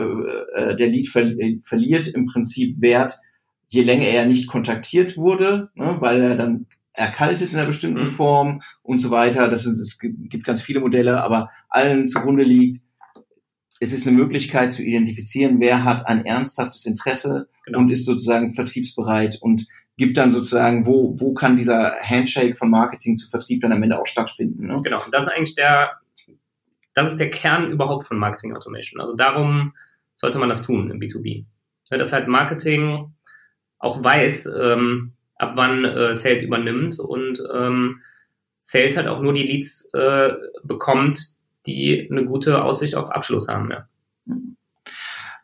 [0.54, 3.18] äh, der Lead ver verliert im Prinzip Wert,
[3.70, 8.08] je länger er nicht kontaktiert wurde, ne, weil er dann erkaltet in einer bestimmten mhm.
[8.08, 9.48] Form und so weiter.
[9.48, 12.82] Das ist, es gibt ganz viele Modelle, aber allen zugrunde liegt,
[13.80, 17.80] es ist eine Möglichkeit zu identifizieren, wer hat ein ernsthaftes Interesse genau.
[17.80, 23.16] und ist sozusagen vertriebsbereit und gibt dann sozusagen, wo, wo kann dieser Handshake von Marketing
[23.16, 24.68] zu Vertrieb dann am Ende auch stattfinden.
[24.68, 24.82] Ne?
[24.84, 25.92] Genau, das ist eigentlich der,
[27.00, 29.00] das ist der Kern überhaupt von Marketing Automation.
[29.02, 29.74] Also darum
[30.18, 31.46] sollte man das tun im B2B.
[31.90, 33.14] Das halt Marketing
[33.80, 38.02] auch weiß, ähm, ab wann äh, Sales übernimmt und ähm,
[38.62, 40.34] Sales halt auch nur die Leads äh,
[40.64, 41.20] bekommt,
[41.66, 43.72] die eine gute Aussicht auf Abschluss haben.
[43.72, 43.88] Ja.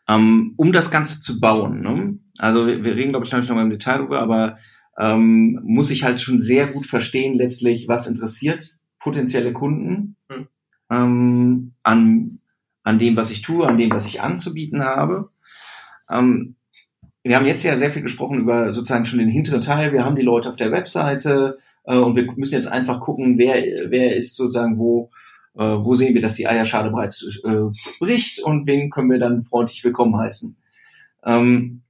[0.08, 2.18] Ähm, um das Ganze zu bauen, ne?
[2.38, 4.58] also wir, wir reden, glaube ich, noch mal im Detail drüber, aber
[4.98, 8.62] ähm, muss ich halt schon sehr gut verstehen, letztlich, was interessiert
[8.98, 10.15] potenzielle Kunden.
[10.90, 12.38] Ähm, an,
[12.82, 15.30] an dem, was ich tue, an dem, was ich anzubieten habe.
[16.10, 16.56] Ähm,
[17.22, 19.92] wir haben jetzt ja sehr viel gesprochen über sozusagen schon den hinteren Teil.
[19.92, 23.90] Wir haben die Leute auf der Webseite äh, und wir müssen jetzt einfach gucken, wer,
[23.90, 25.10] wer ist sozusagen wo,
[25.54, 27.64] äh, wo sehen wir, dass die Eierschale bereits äh,
[27.98, 30.56] bricht und wen können wir dann freundlich willkommen heißen.
[31.24, 31.82] Ähm,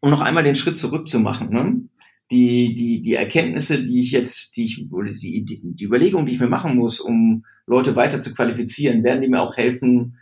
[0.00, 1.88] um noch einmal den Schritt zurück zu machen, ne?
[2.30, 6.32] Die, die, die Erkenntnisse, die ich jetzt, die ich, oder die, die, die Überlegung, die
[6.32, 10.18] ich mir machen muss, um Leute weiter zu qualifizieren, werden die mir auch helfen,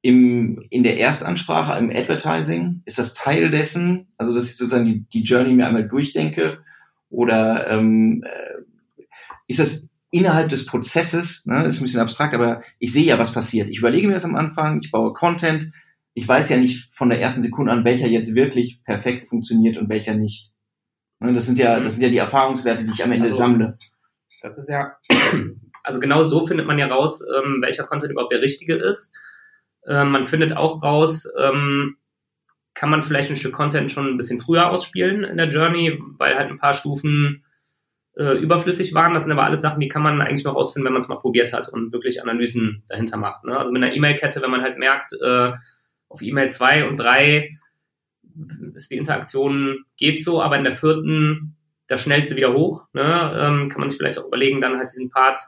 [0.00, 2.82] im, in der Erstansprache, im Advertising?
[2.84, 4.06] Ist das Teil dessen?
[4.16, 6.58] Also, dass ich sozusagen die, die Journey mir einmal durchdenke?
[7.10, 9.02] Oder ähm, äh,
[9.48, 13.32] ist das innerhalb des Prozesses, ne, ist ein bisschen abstrakt, aber ich sehe ja, was
[13.32, 13.68] passiert.
[13.68, 15.70] Ich überlege mir das am Anfang, ich baue Content,
[16.14, 19.88] ich weiß ja nicht von der ersten Sekunde an, welcher jetzt wirklich perfekt funktioniert und
[19.88, 20.52] welcher nicht.
[21.20, 23.76] Ne, das sind ja, das sind ja die Erfahrungswerte, die ich am Ende also, sammle.
[24.42, 24.96] Das ist ja,
[25.82, 29.12] also genau so findet man ja raus, ähm, welcher Content überhaupt der richtige ist.
[29.86, 31.96] Ähm, man findet auch raus, ähm,
[32.74, 36.36] kann man vielleicht ein Stück Content schon ein bisschen früher ausspielen in der Journey, weil
[36.36, 37.44] halt ein paar Stufen
[38.16, 39.14] äh, überflüssig waren.
[39.14, 41.18] Das sind aber alles Sachen, die kann man eigentlich noch rausfinden, wenn man es mal
[41.18, 43.44] probiert hat und wirklich Analysen dahinter macht.
[43.44, 43.58] Ne?
[43.58, 45.52] Also mit einer E-Mail-Kette, wenn man halt merkt, äh,
[46.08, 47.50] auf E-Mail 2 und 3
[48.74, 52.84] ist die Interaktion geht so, aber in der vierten, da schnellt sie wieder hoch.
[52.92, 53.02] Ne?
[53.02, 55.40] Ähm, kann man sich vielleicht auch überlegen, dann halt diesen Part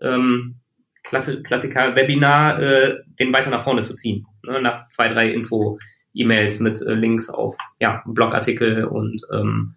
[0.00, 0.56] ähm,
[1.02, 4.26] Klassi Klassiker Webinar, äh, den weiter nach vorne zu ziehen.
[4.44, 4.60] Ne?
[4.60, 9.74] Nach zwei, drei Info-E-Mails mit äh, Links auf ja, Blogartikel und ähm,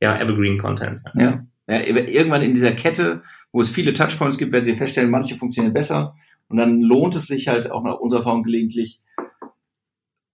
[0.00, 1.02] ja, Evergreen-Content.
[1.14, 1.46] Ja.
[1.66, 5.74] ja, irgendwann in dieser Kette, wo es viele Touchpoints gibt, werdet ihr feststellen, manche funktionieren
[5.74, 6.16] besser.
[6.48, 9.00] Und dann lohnt es sich halt auch nach unserer Erfahrung gelegentlich,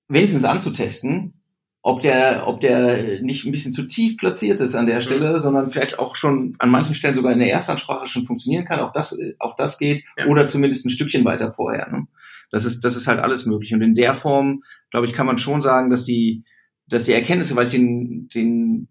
[0.09, 1.40] wenigstens anzutesten,
[1.83, 5.39] ob der, ob der nicht ein bisschen zu tief platziert ist an der Stelle, mhm.
[5.39, 8.81] sondern vielleicht auch schon an manchen Stellen sogar in der Erstansprache schon funktionieren kann.
[8.81, 10.05] Auch das, auch das geht.
[10.17, 10.27] Ja.
[10.27, 11.91] Oder zumindest ein Stückchen weiter vorher.
[11.91, 12.07] Ne?
[12.51, 13.73] Das ist, das ist halt alles möglich.
[13.73, 16.45] Und in der Form, glaube ich, kann man schon sagen, dass die,
[16.87, 18.89] dass die Erkenntnisse, weil ich den, den,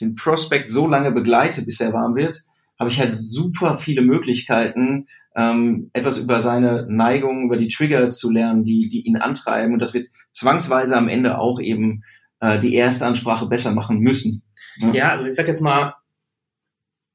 [0.00, 2.42] den Prospect so lange begleite, bis er warm wird,
[2.78, 8.30] habe ich halt super viele Möglichkeiten, ähm, etwas über seine Neigung, über die Trigger zu
[8.30, 9.72] lernen, die, die ihn antreiben.
[9.72, 12.02] Und das wird zwangsweise am Ende auch eben
[12.40, 14.42] äh, die erste Ansprache besser machen müssen.
[14.78, 14.96] Ne?
[14.96, 15.94] Ja, also ich sag jetzt mal,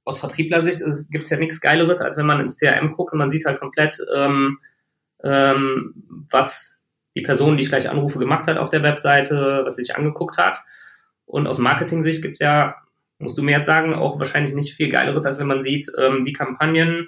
[0.06, 0.82] aus Vertrieblersicht
[1.12, 3.60] gibt es ja nichts Geileres, als wenn man ins CRM guckt und man sieht halt
[3.60, 4.60] komplett, ähm,
[5.24, 6.78] ähm, was
[7.16, 10.38] die Person, die ich gleich anrufe, gemacht hat auf der Webseite, was sie sich angeguckt
[10.38, 10.60] hat.
[11.26, 12.76] Und aus Marketing-Sicht gibt es ja,
[13.20, 16.26] musst du mir jetzt sagen, auch wahrscheinlich nicht viel Geileres, als wenn man sieht, ähm,
[16.26, 17.08] die Kampagnen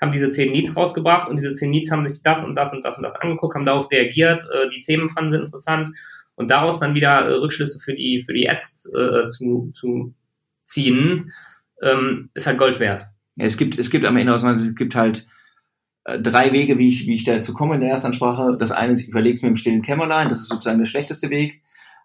[0.00, 2.82] haben diese zehn Needs rausgebracht und diese zehn Needs haben sich das und das und
[2.82, 5.90] das und das angeguckt, haben darauf reagiert, äh, die Themen fanden sie interessant
[6.36, 10.14] und daraus dann wieder äh, Rückschlüsse für die, für die Ads äh, zu, zu
[10.64, 11.32] ziehen,
[11.82, 13.06] ähm, ist halt Gold wert.
[13.36, 15.28] Ja, es gibt, es gibt am Ende aus meiner Sicht, es gibt halt
[16.04, 18.56] äh, drei Wege, wie ich, wie ich dazu komme in der Erstansprache.
[18.58, 21.30] Das eine ist, ich überlege es mir im stillen Kämmerlein, das ist sozusagen der schlechteste
[21.30, 21.62] Weg.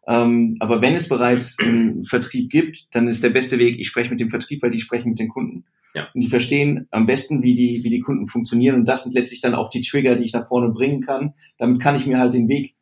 [0.07, 4.09] Ähm, aber wenn es bereits einen Vertrieb gibt, dann ist der beste Weg, ich spreche
[4.09, 5.65] mit dem Vertrieb, weil die sprechen mit den Kunden.
[5.93, 6.07] Ja.
[6.13, 8.75] Und die verstehen am besten, wie die, wie die Kunden funktionieren.
[8.75, 11.33] Und das sind letztlich dann auch die Trigger, die ich nach vorne bringen kann.
[11.57, 12.75] Damit kann ich mir halt den Weg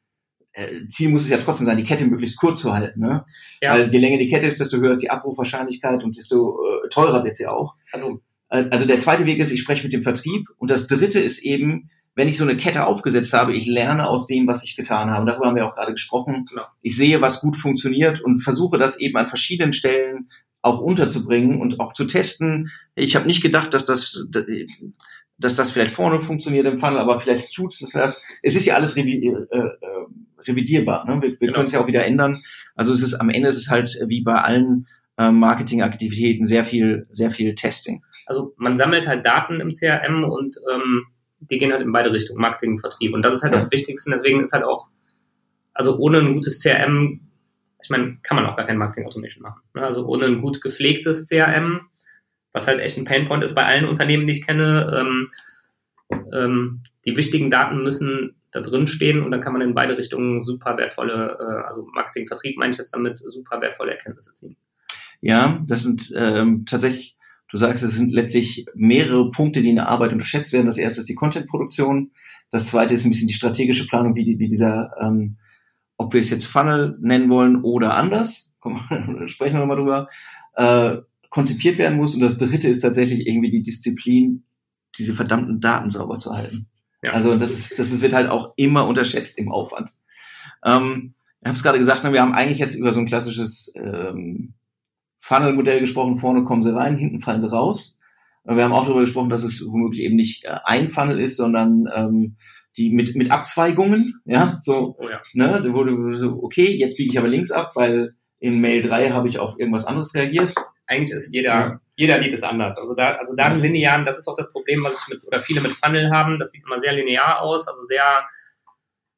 [0.88, 3.00] Ziel muss es ja trotzdem sein, die Kette möglichst kurz zu halten.
[3.00, 3.26] Ne?
[3.62, 3.74] Ja.
[3.74, 7.24] Weil je länger die Kette ist, desto höher ist die Abrufwahrscheinlichkeit und desto äh, teurer
[7.24, 7.76] wird sie auch.
[7.92, 10.48] Also, äh, also der zweite Weg ist, ich spreche mit dem Vertrieb.
[10.58, 14.26] Und das dritte ist eben, wenn ich so eine Kette aufgesetzt habe, ich lerne aus
[14.26, 15.28] dem, was ich getan habe.
[15.28, 16.46] Darüber haben wir auch gerade gesprochen.
[16.50, 16.66] Genau.
[16.82, 20.30] Ich sehe, was gut funktioniert und versuche das eben an verschiedenen Stellen
[20.64, 22.72] auch unterzubringen und auch zu testen.
[22.96, 24.28] Ich habe nicht gedacht, dass das,
[25.38, 28.26] dass das vielleicht vorne funktioniert im Funnel, aber vielleicht tut es das.
[28.42, 29.70] Es ist ja alles äh, äh,
[30.48, 31.06] revidierbar.
[31.06, 31.22] Ne?
[31.22, 31.54] Wir, wir genau.
[31.54, 32.38] können es ja auch wieder ändern.
[32.76, 37.08] Also es ist am Ende ist es halt wie bei allen äh, Marketingaktivitäten sehr viel,
[37.10, 38.04] sehr viel Testing.
[38.26, 41.06] Also man sammelt halt Daten im CRM und ähm,
[41.40, 43.14] die gehen halt in beide Richtungen, Marketing und Vertrieb.
[43.14, 43.60] Und das ist halt ja.
[43.60, 44.12] das Wichtigste.
[44.12, 44.88] Deswegen ist halt auch,
[45.74, 47.22] also ohne ein gutes CRM,
[47.82, 49.62] ich meine, kann man auch gar kein Marketing Automation machen.
[49.74, 49.82] Ne?
[49.82, 51.82] Also ohne ein gut gepflegtes CRM,
[52.54, 55.32] was halt echt ein Painpoint ist bei allen Unternehmen, die ich kenne, ähm,
[56.34, 60.44] ähm, die wichtigen Daten müssen da drin stehen und dann kann man in beide Richtungen
[60.44, 64.56] super wertvolle, äh, also Marketing, Vertrieb meine ich jetzt damit, super wertvolle Erkenntnisse ziehen.
[65.20, 67.18] Ja, das sind ähm, tatsächlich
[67.50, 70.66] Du sagst, es sind letztlich mehrere Punkte, die in der Arbeit unterschätzt werden.
[70.66, 72.12] Das erste ist die Content-Produktion.
[72.52, 75.38] Das zweite ist ein bisschen die strategische Planung, wie, die, wie dieser, ähm,
[75.96, 78.78] ob wir es jetzt Funnel nennen wollen oder anders, komm,
[79.28, 80.10] sprechen wir nochmal drüber,
[80.56, 80.98] äh,
[81.30, 82.16] konzipiert werden muss.
[82.16, 84.44] Und das dritte ist tatsächlich irgendwie die Disziplin,
[84.98, 86.68] diese verdammten Daten sauber zu halten.
[87.02, 87.12] Ja.
[87.12, 89.92] Also das ist, das ist, wird halt auch immer unterschätzt im Aufwand.
[90.66, 93.72] Ähm, ich habe es gerade gesagt, ne, wir haben eigentlich jetzt über so ein klassisches
[93.76, 94.54] ähm,
[95.20, 97.98] Funnel-Modell gesprochen, vorne kommen sie rein, hinten fallen sie raus.
[98.44, 101.88] Wir haben auch darüber gesprochen, dass es womöglich eben nicht äh, ein Funnel ist, sondern
[101.94, 102.38] ähm,
[102.78, 105.22] die mit, mit Abzweigungen, ja, so, oh ja.
[105.34, 109.10] ne, da wurde so, okay, jetzt biege ich aber links ab, weil in Mail 3
[109.10, 110.54] habe ich auf irgendwas anderes reagiert.
[110.86, 111.82] Eigentlich ist jeder.
[111.98, 112.80] Jeder Lied ist anders.
[112.80, 113.54] Also da, also da ja.
[113.56, 116.52] linearen, das ist auch das Problem, was ich mit, oder viele mit Funnel haben, das
[116.52, 118.24] sieht immer sehr linear aus, also sehr,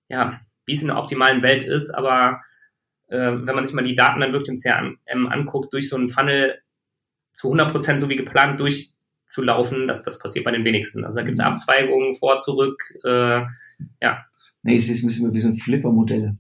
[0.07, 2.41] ja, wie es in der optimalen Welt ist, aber
[3.09, 6.09] äh, wenn man sich mal die Daten dann wirklich im CRM anguckt, durch so einen
[6.09, 6.61] Funnel
[7.33, 11.03] zu 100% so wie geplant durchzulaufen, das, das passiert bei den wenigsten.
[11.03, 11.51] Also da gibt es mhm.
[11.51, 13.41] Abzweigungen vor, zurück, äh,
[14.01, 14.25] ja.
[14.63, 16.37] Nee, es ist ein bisschen wie so ein Flipper-Modell.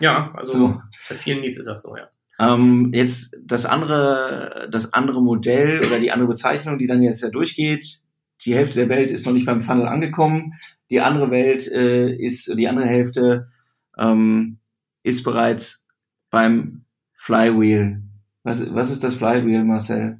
[0.00, 0.82] Ja, also so.
[1.10, 2.08] bei vielen Needs ist das so, ja.
[2.38, 7.30] Ähm, jetzt das andere, das andere Modell oder die andere Bezeichnung, die dann jetzt ja
[7.30, 8.00] durchgeht,
[8.44, 10.54] die Hälfte der Welt ist noch nicht beim Funnel angekommen,
[10.90, 13.48] die andere Welt äh, ist, die andere Hälfte
[13.96, 14.58] ähm,
[15.02, 15.86] ist bereits
[16.30, 18.02] beim Flywheel.
[18.42, 20.18] Was, was ist das Flywheel, Marcel?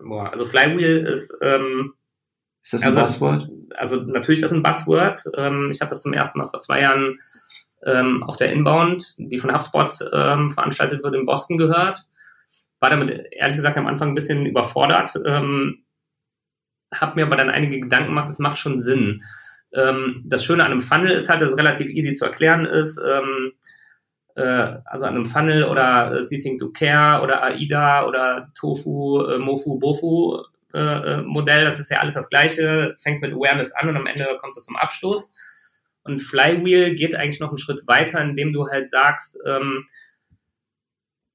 [0.00, 1.94] Boah, also Flywheel ist ähm,
[2.64, 3.50] ist das ein also, Buzzword?
[3.76, 5.22] Also natürlich ist das ein Buzzword.
[5.36, 7.18] Ähm, ich habe das zum ersten Mal vor zwei Jahren
[7.84, 12.00] ähm, auf der Inbound, die von HubSpot ähm, veranstaltet wird, in Boston gehört.
[12.80, 15.12] War damit ehrlich gesagt am Anfang ein bisschen überfordert.
[15.24, 15.84] Ähm,
[16.94, 19.22] habe mir aber dann einige Gedanken gemacht, es macht schon Sinn.
[19.72, 22.98] Ähm, das Schöne an einem Funnel ist halt, dass es relativ easy zu erklären ist.
[22.98, 23.52] Ähm,
[24.36, 29.38] äh, also an einem Funnel oder äh, Ceasing to Care oder AIDA oder Tofu, äh,
[29.38, 30.42] Mofu, Bofu
[30.74, 34.06] äh, äh, Modell, das ist ja alles das gleiche, fängt mit Awareness an und am
[34.06, 35.32] Ende kommst du zum Abschluss.
[36.04, 39.86] Und Flywheel geht eigentlich noch einen Schritt weiter, indem du halt sagst, ähm,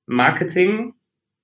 [0.05, 0.93] Marketing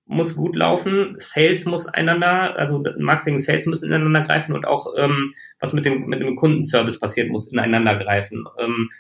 [0.06, 4.94] muss gut laufen, Sales muss einander, also Marketing und Sales müssen ineinander greifen und auch
[4.98, 8.46] ähm, was mit dem, mit dem Kundenservice passiert, muss ineinander greifen.
[8.60, 8.92] Ähm,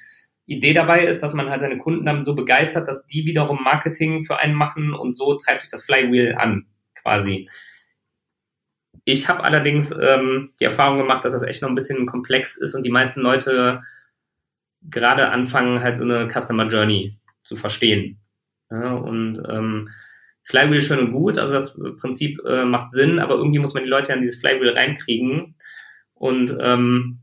[0.47, 4.23] Idee dabei ist, dass man halt seine Kunden damit so begeistert, dass die wiederum Marketing
[4.23, 7.49] für einen machen und so treibt sich das Flywheel an, quasi.
[9.03, 12.73] Ich habe allerdings ähm, die Erfahrung gemacht, dass das echt noch ein bisschen komplex ist
[12.73, 13.81] und die meisten Leute
[14.89, 18.19] gerade anfangen, halt so eine Customer Journey zu verstehen.
[18.71, 19.89] Ja, und ähm,
[20.43, 23.89] Flywheel schön und gut, also das Prinzip äh, macht Sinn, aber irgendwie muss man die
[23.89, 25.55] Leute an dieses Flywheel reinkriegen
[26.13, 27.19] und ähm,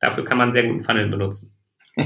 [0.00, 1.54] dafür kann man sehr guten Funnel benutzen.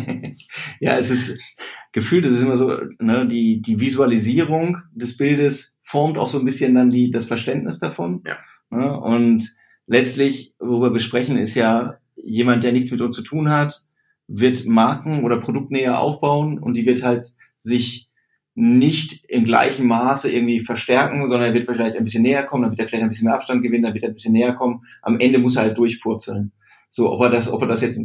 [0.80, 1.56] ja, es ist
[1.92, 6.44] gefühlt, es ist immer so, ne, die, die Visualisierung des Bildes formt auch so ein
[6.44, 8.22] bisschen dann die, das Verständnis davon.
[8.26, 8.36] Ja.
[8.70, 9.48] Ne, und
[9.86, 13.74] letztlich, worüber wir sprechen, ist ja jemand, der nichts mit uns zu tun hat,
[14.28, 17.28] wird Marken oder Produktnähe aufbauen und die wird halt
[17.60, 18.10] sich
[18.54, 22.72] nicht im gleichen Maße irgendwie verstärken, sondern er wird vielleicht ein bisschen näher kommen, dann
[22.72, 24.82] wird er vielleicht ein bisschen mehr Abstand gewinnen, dann wird er ein bisschen näher kommen.
[25.02, 26.52] Am Ende muss er halt durchpurzeln.
[26.88, 28.00] So, ob er das, ob er das jetzt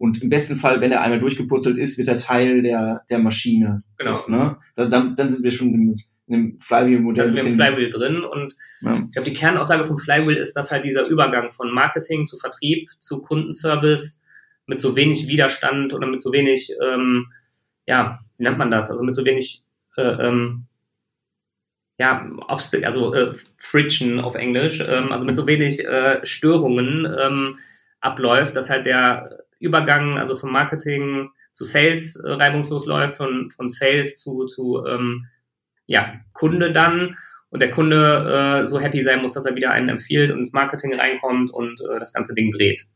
[0.00, 3.82] und im besten Fall, wenn er einmal durchgepurzelt ist, wird er Teil der, der Maschine.
[3.98, 4.16] Genau.
[4.16, 4.56] So, ne?
[4.74, 7.28] dann, dann sind wir schon in, in einem Flywheel-Modell.
[7.28, 8.94] Sind wir im Flywheel drin und ja.
[8.94, 12.88] ich glaube, die Kernaussage vom Flywheel ist, dass halt dieser Übergang von Marketing zu Vertrieb
[12.98, 14.19] zu Kundenservice
[14.70, 17.26] mit so wenig Widerstand oder mit so wenig ähm,
[17.90, 18.90] ja, wie nennt man das?
[18.90, 19.62] Also mit so wenig,
[19.96, 20.66] äh, ähm,
[21.98, 27.58] ja, Obstacle, also äh, Friction auf Englisch, ähm, also mit so wenig äh, Störungen ähm,
[28.00, 33.68] abläuft, dass halt der Übergang, also vom Marketing zu Sales äh, reibungslos läuft, von, von
[33.68, 35.26] Sales zu, zu ähm,
[35.86, 37.16] ja, Kunde dann
[37.50, 40.52] und der Kunde äh, so happy sein muss, dass er wieder einen empfiehlt und ins
[40.52, 42.86] Marketing reinkommt und äh, das ganze Ding dreht.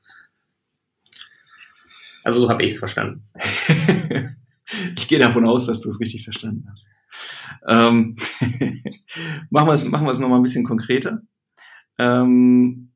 [2.24, 3.28] Also so habe ich es verstanden.
[4.96, 6.88] Ich gehe davon aus, dass du es richtig verstanden hast.
[7.68, 8.16] Ähm,
[9.50, 11.20] machen wir es machen wir es nochmal ein bisschen konkreter.
[11.98, 12.92] Ähm,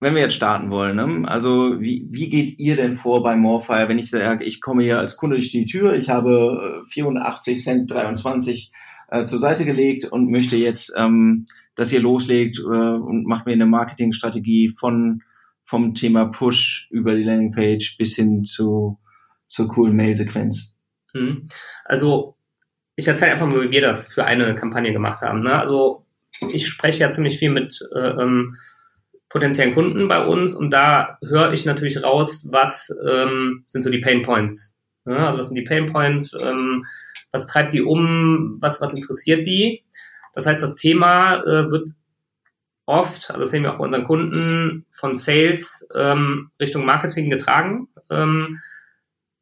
[0.00, 1.28] wenn wir jetzt starten wollen, ne?
[1.28, 4.98] also wie, wie geht ihr denn vor bei Morfire, wenn ich sage, ich komme hier
[4.98, 8.72] als Kunde durch die Tür, ich habe 84 äh, Cent 23
[9.10, 13.52] äh, zur Seite gelegt und möchte jetzt, ähm, dass ihr loslegt äh, und macht mir
[13.52, 15.22] eine Marketingstrategie von
[15.70, 18.98] vom Thema Push über die Landingpage bis hin zu
[19.46, 20.76] zur coolen Mail-Sequenz?
[21.12, 21.48] Hm.
[21.84, 22.36] Also
[22.96, 25.42] ich erzähle einfach mal, wie wir das für eine Kampagne gemacht haben.
[25.42, 25.56] Ne?
[25.56, 26.04] Also
[26.52, 28.56] ich spreche ja ziemlich viel mit äh, ähm,
[29.28, 34.00] potenziellen Kunden bei uns und da höre ich natürlich raus, was ähm, sind so die
[34.00, 34.74] Pain Points.
[35.04, 35.16] Ne?
[35.16, 36.84] Also was sind die Pain Points, ähm,
[37.30, 39.84] was treibt die um, was, was interessiert die.
[40.34, 41.90] Das heißt, das Thema äh, wird
[42.90, 47.88] oft, also das sehen wir auch bei unseren Kunden, von Sales ähm, Richtung Marketing getragen.
[48.10, 48.60] Ähm,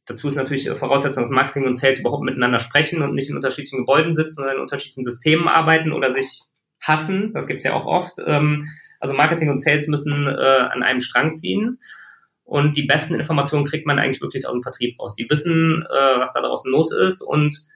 [0.09, 3.81] Dazu ist natürlich Voraussetzung, dass Marketing und Sales überhaupt miteinander sprechen und nicht in unterschiedlichen
[3.81, 6.45] Gebäuden sitzen, sondern in unterschiedlichen Systemen arbeiten oder sich
[6.81, 7.33] hassen.
[7.35, 8.15] Das gibt's ja auch oft.
[8.25, 8.67] Ähm,
[9.01, 11.79] also Marketing und Sales müssen äh, an einem Strang ziehen.
[12.45, 15.15] Und die besten Informationen kriegt man eigentlich wirklich aus dem Vertrieb raus.
[15.15, 17.67] Die wissen, äh, was da draußen los ist und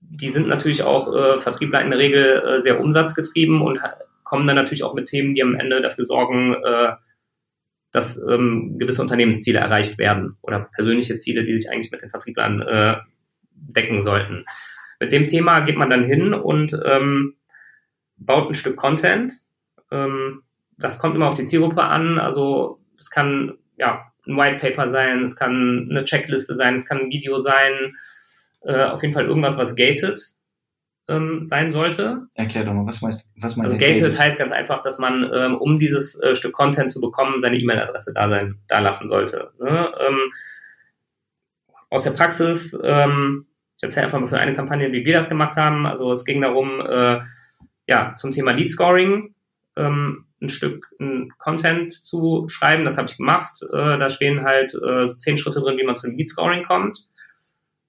[0.00, 3.80] die sind natürlich auch äh, Vertriebler in der Regel äh, sehr umsatzgetrieben und
[4.28, 6.92] kommen dann natürlich auch mit Themen, die am Ende dafür sorgen, äh,
[7.92, 12.60] dass ähm, gewisse Unternehmensziele erreicht werden oder persönliche Ziele, die sich eigentlich mit den Vertrieblern
[12.60, 12.96] äh,
[13.50, 14.44] decken sollten.
[15.00, 17.36] Mit dem Thema geht man dann hin und ähm,
[18.18, 19.32] baut ein Stück Content.
[19.90, 20.42] Ähm,
[20.76, 22.18] das kommt immer auf die Zielgruppe an.
[22.18, 26.98] Also es kann ja ein White Paper sein, es kann eine Checkliste sein, es kann
[26.98, 27.96] ein Video sein,
[28.62, 30.20] äh, auf jeden Fall irgendwas, was gated.
[31.08, 32.28] Ähm, sein sollte.
[32.34, 35.30] Erklär doch mal, was meinst, was meinst also gated, gated heißt ganz einfach, dass man,
[35.34, 39.52] ähm, um dieses äh, Stück Content zu bekommen, seine E-Mail-Adresse da sein, da lassen sollte.
[39.58, 39.92] Ne?
[40.06, 40.32] Ähm,
[41.90, 43.46] aus der Praxis, ähm,
[43.76, 45.86] ich erzähle einfach mal für eine Kampagne, wie wir das gemacht haben.
[45.86, 47.20] Also es ging darum, äh,
[47.86, 49.34] ja, zum Thema Lead Scoring
[49.76, 52.84] ähm, ein Stück ein Content zu schreiben.
[52.84, 53.62] Das habe ich gemacht.
[53.62, 57.08] Äh, da stehen halt äh, zehn Schritte drin, wie man zum Lead Scoring kommt.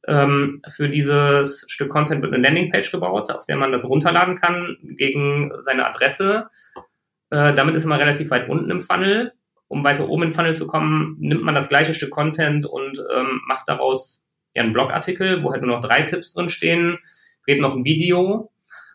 [0.08, 4.78] Ähm, für dieses Stück Content wird eine Landingpage gebaut, auf der man das runterladen kann
[4.82, 6.48] gegen seine Adresse.
[7.30, 9.34] Äh, damit ist man relativ weit unten im Funnel.
[9.68, 13.42] Um weiter oben im Funnel zu kommen, nimmt man das gleiche Stück Content und ähm,
[13.48, 14.24] macht daraus
[14.56, 16.98] einen Blogartikel, wo halt nur noch drei Tipps drin stehen,
[17.46, 18.52] dreht noch ein Video.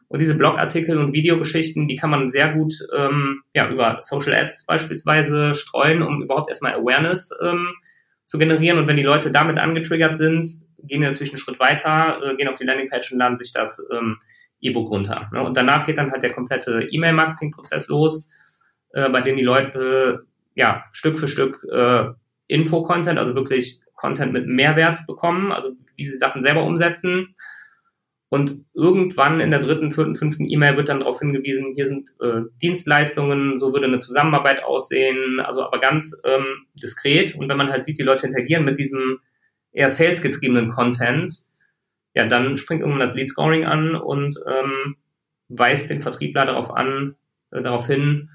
[0.09, 4.66] Und diese Blogartikel und Videogeschichten, die kann man sehr gut ähm, ja, über Social Ads
[4.66, 7.68] beispielsweise streuen, um überhaupt erstmal Awareness ähm,
[8.24, 8.78] zu generieren.
[8.78, 10.48] Und wenn die Leute damit angetriggert sind,
[10.87, 13.82] gehen die natürlich einen Schritt weiter, äh, gehen auf die Landingpage und laden sich das
[13.93, 14.18] ähm,
[14.61, 15.28] E-Book runter.
[15.32, 15.43] Ne?
[15.43, 18.28] Und danach geht dann halt der komplette E-Mail-Marketing-Prozess los,
[18.93, 22.07] äh, bei dem die Leute ja Stück für Stück äh,
[22.49, 27.35] Info-Content, also wirklich Content mit Mehrwert bekommen, also wie sie Sachen selber umsetzen.
[28.28, 32.41] Und irgendwann in der dritten, vierten, fünften E-Mail wird dann darauf hingewiesen, hier sind äh,
[32.61, 37.37] Dienstleistungen, so würde eine Zusammenarbeit aussehen, also aber ganz ähm, diskret.
[37.37, 39.20] Und wenn man halt sieht, die Leute interagieren mit diesem
[39.75, 41.45] eher salesgetriebenen Content,
[42.14, 44.97] ja, dann springt irgendwann das Lead Scoring an und ähm,
[45.49, 47.16] weist den Vertriebler darauf an,
[47.51, 48.31] äh, darauf hin,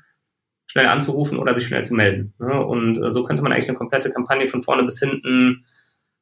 [0.68, 2.34] schnell anzurufen oder sich schnell zu melden.
[2.38, 2.64] Ne?
[2.64, 5.66] Und äh, so könnte man eigentlich eine komplette Kampagne von vorne bis hinten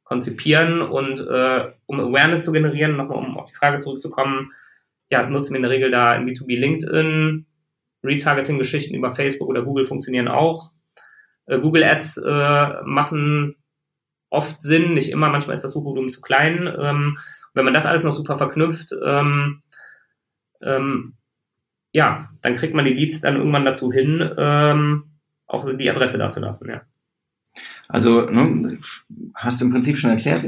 [0.03, 4.53] konzipieren und äh, um Awareness zu generieren, nochmal um auf die Frage zurückzukommen,
[5.09, 7.45] ja, nutzen wir in der Regel da in B2B LinkedIn,
[8.03, 10.71] Retargeting-Geschichten über Facebook oder Google funktionieren auch.
[11.45, 13.55] Äh, Google Ads äh, machen
[14.37, 16.73] oft Sinn, nicht immer, manchmal ist das Suchvolumen zu klein.
[16.79, 17.17] Ähm,
[17.53, 19.63] wenn man das alles noch super verknüpft, ähm,
[20.61, 21.13] ähm,
[21.91, 25.05] ja, dann kriegt man die Leads dann irgendwann dazu hin, ähm,
[25.47, 26.81] auch die Adresse dazulassen, ja.
[27.87, 28.77] Also ne,
[29.33, 30.45] hast du im Prinzip schon erklärt,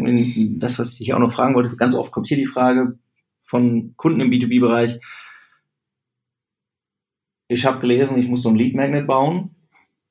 [0.60, 3.00] das, was ich auch noch fragen wollte, ganz oft kommt hier die Frage
[3.38, 5.00] von Kunden im B2B-Bereich,
[7.52, 9.56] ich habe gelesen, ich muss so ein Lead Magnet bauen.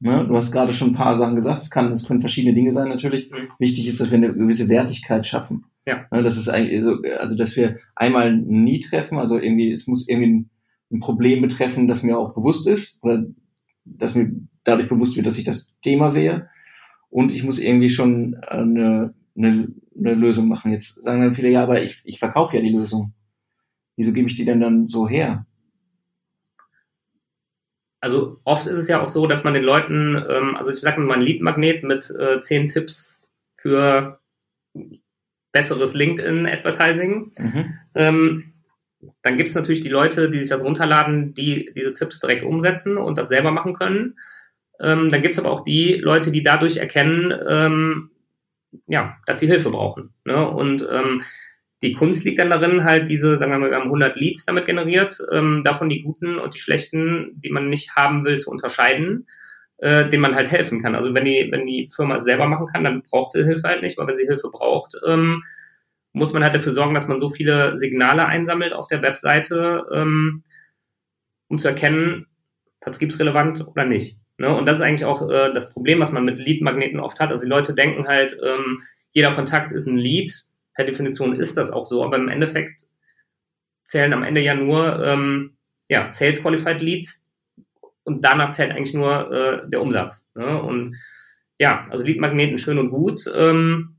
[0.00, 0.26] Ne?
[0.28, 2.88] Du hast gerade schon ein paar Sachen gesagt, es, kann, es können verschiedene Dinge sein
[2.88, 3.30] natürlich.
[3.30, 3.48] Mhm.
[3.58, 5.64] Wichtig ist, dass wir eine gewisse Wertigkeit schaffen.
[5.86, 6.06] Ja.
[6.10, 10.08] Ne, das ist eigentlich so, also dass wir einmal nie treffen, also irgendwie, es muss
[10.08, 10.50] irgendwie ein
[10.90, 13.24] ein Problem betreffen, das mir auch bewusst ist oder
[13.84, 14.32] dass mir
[14.64, 16.48] dadurch bewusst wird, dass ich das Thema sehe.
[17.10, 20.72] Und ich muss irgendwie schon eine, eine, eine Lösung machen.
[20.72, 23.14] Jetzt sagen dann viele, ja, aber ich, ich verkaufe ja die Lösung.
[23.96, 25.46] Wieso gebe ich die denn dann so her?
[28.00, 31.00] Also oft ist es ja auch so, dass man den Leuten, ähm, also ich sage
[31.00, 34.20] mal ein Lead-Magnet mit äh, zehn Tipps für
[35.52, 37.32] besseres LinkedIn-Advertising.
[37.36, 37.74] Mhm.
[37.94, 38.52] Ähm,
[39.22, 42.96] dann gibt es natürlich die Leute, die sich das runterladen, die diese Tipps direkt umsetzen
[42.96, 44.18] und das selber machen können.
[44.80, 48.10] Ähm, dann gibt es aber auch die Leute, die dadurch erkennen, ähm,
[48.86, 50.10] ja, dass sie Hilfe brauchen.
[50.24, 50.48] Ne?
[50.48, 51.22] Und ähm,
[51.82, 54.66] die Kunst liegt dann darin, halt diese, sagen wir mal, wir haben 100 Leads damit
[54.66, 59.26] generiert, ähm, davon die guten und die schlechten, die man nicht haben will, zu unterscheiden,
[59.78, 60.94] äh, denen man halt helfen kann.
[60.94, 63.98] Also wenn die, wenn die Firma selber machen kann, dann braucht sie Hilfe halt nicht,
[63.98, 65.44] aber wenn sie Hilfe braucht, ähm,
[66.12, 70.42] muss man halt dafür sorgen, dass man so viele Signale einsammelt auf der Webseite, ähm,
[71.48, 72.26] um zu erkennen,
[72.80, 74.18] vertriebsrelevant oder nicht.
[74.38, 74.54] Ne?
[74.54, 77.30] Und das ist eigentlich auch äh, das Problem, was man mit Lead-Magneten oft hat.
[77.30, 80.32] Also die Leute denken halt, ähm, jeder Kontakt ist ein Lead.
[80.78, 82.82] Per Definition ist das auch so, aber im Endeffekt
[83.82, 85.56] zählen am Ende ja nur ähm,
[85.88, 87.20] ja, Sales Qualified Leads
[88.04, 90.24] und danach zählt eigentlich nur äh, der Umsatz.
[90.36, 90.62] Ne?
[90.62, 90.94] Und
[91.58, 93.24] ja, also Lead-Magneten schön und gut.
[93.34, 93.96] Ähm,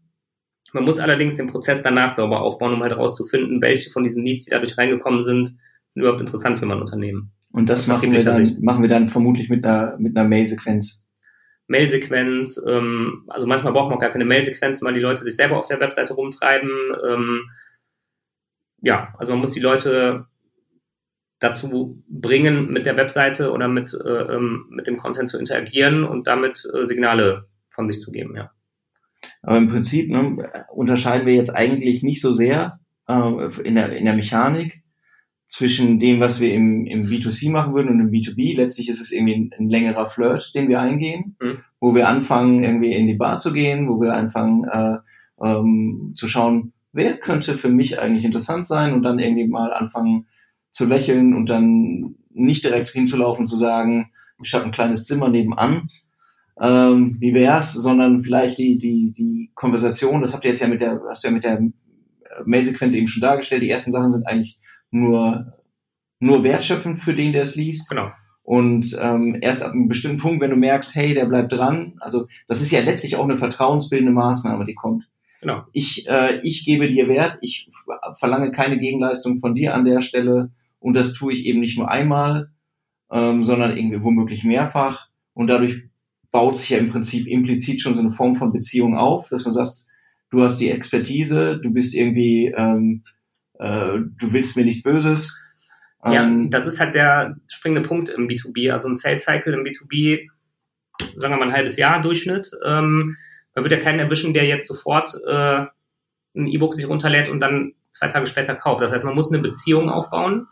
[0.71, 4.45] man muss allerdings den Prozess danach sauber aufbauen, um halt herauszufinden, welche von diesen Leads,
[4.45, 5.55] die dadurch reingekommen sind,
[5.89, 7.33] sind überhaupt interessant für mein Unternehmen.
[7.51, 11.08] Und das, das machen, wir dann, machen wir dann vermutlich mit einer, mit einer Mail-Sequenz.
[11.69, 15.57] Mail-Sequenz, ähm, also manchmal braucht man auch gar keine Mail-Sequenz, weil die Leute sich selber
[15.57, 16.71] auf der Webseite rumtreiben.
[17.07, 17.49] Ähm,
[18.81, 20.25] ja, also man muss die Leute
[21.39, 26.27] dazu bringen, mit der Webseite oder mit, äh, ähm, mit dem Content zu interagieren und
[26.27, 28.51] damit äh, Signale von sich zu geben, ja.
[29.41, 34.05] Aber im Prinzip ne, unterscheiden wir jetzt eigentlich nicht so sehr äh, in, der, in
[34.05, 34.81] der Mechanik
[35.49, 38.55] zwischen dem, was wir im, im B2C machen würden und im B2B.
[38.55, 41.57] Letztlich ist es irgendwie ein, ein längerer Flirt, den wir eingehen, mhm.
[41.79, 44.97] wo wir anfangen, irgendwie in die Bar zu gehen, wo wir anfangen äh,
[45.43, 50.27] ähm, zu schauen, wer könnte für mich eigentlich interessant sein und dann irgendwie mal anfangen
[50.71, 54.11] zu lächeln und dann nicht direkt hinzulaufen und zu sagen,
[54.43, 55.87] ich habe ein kleines Zimmer nebenan,
[56.61, 60.81] ähm, wie wär's, sondern vielleicht die, die, die Konversation, das habt ihr jetzt ja mit
[60.81, 61.59] der, hast du ja mit der
[62.45, 64.58] Mail-Sequenz eben schon dargestellt, die ersten Sachen sind eigentlich
[64.91, 65.53] nur,
[66.19, 67.89] nur wertschöpfend für den, der es liest.
[67.89, 68.11] Genau.
[68.43, 72.27] Und ähm, erst ab einem bestimmten Punkt, wenn du merkst, hey, der bleibt dran, also
[72.47, 75.07] das ist ja letztlich auch eine vertrauensbildende Maßnahme, die kommt.
[75.41, 75.63] Genau.
[75.71, 77.69] Ich, äh, ich gebe dir Wert, ich
[78.17, 81.89] verlange keine Gegenleistung von dir an der Stelle und das tue ich eben nicht nur
[81.89, 82.49] einmal,
[83.11, 85.83] ähm, sondern irgendwie womöglich mehrfach und dadurch
[86.31, 89.53] baut sich ja im Prinzip implizit schon so eine Form von Beziehung auf, dass man
[89.53, 89.85] sagt,
[90.29, 93.03] du hast die Expertise, du bist irgendwie, ähm,
[93.59, 95.39] äh, du willst mir nichts Böses,
[96.05, 98.71] ja, ähm, das ist halt der springende Punkt im B2B.
[98.71, 100.29] Also ein Sales Cycle im B2B,
[101.17, 102.51] sagen wir mal ein halbes Jahr Durchschnitt.
[102.65, 103.17] Ähm,
[103.53, 105.65] man wird ja keinen erwischen, der jetzt sofort äh,
[106.35, 108.81] ein E-Book sich runterlädt und dann zwei Tage später kauft.
[108.81, 110.47] Das heißt, man muss eine Beziehung aufbauen.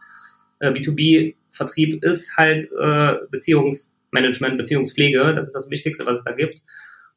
[0.60, 5.34] Äh, B2B-Vertrieb ist halt äh, Beziehungsmanagement, Beziehungspflege.
[5.34, 6.62] Das ist das Wichtigste, was es da gibt.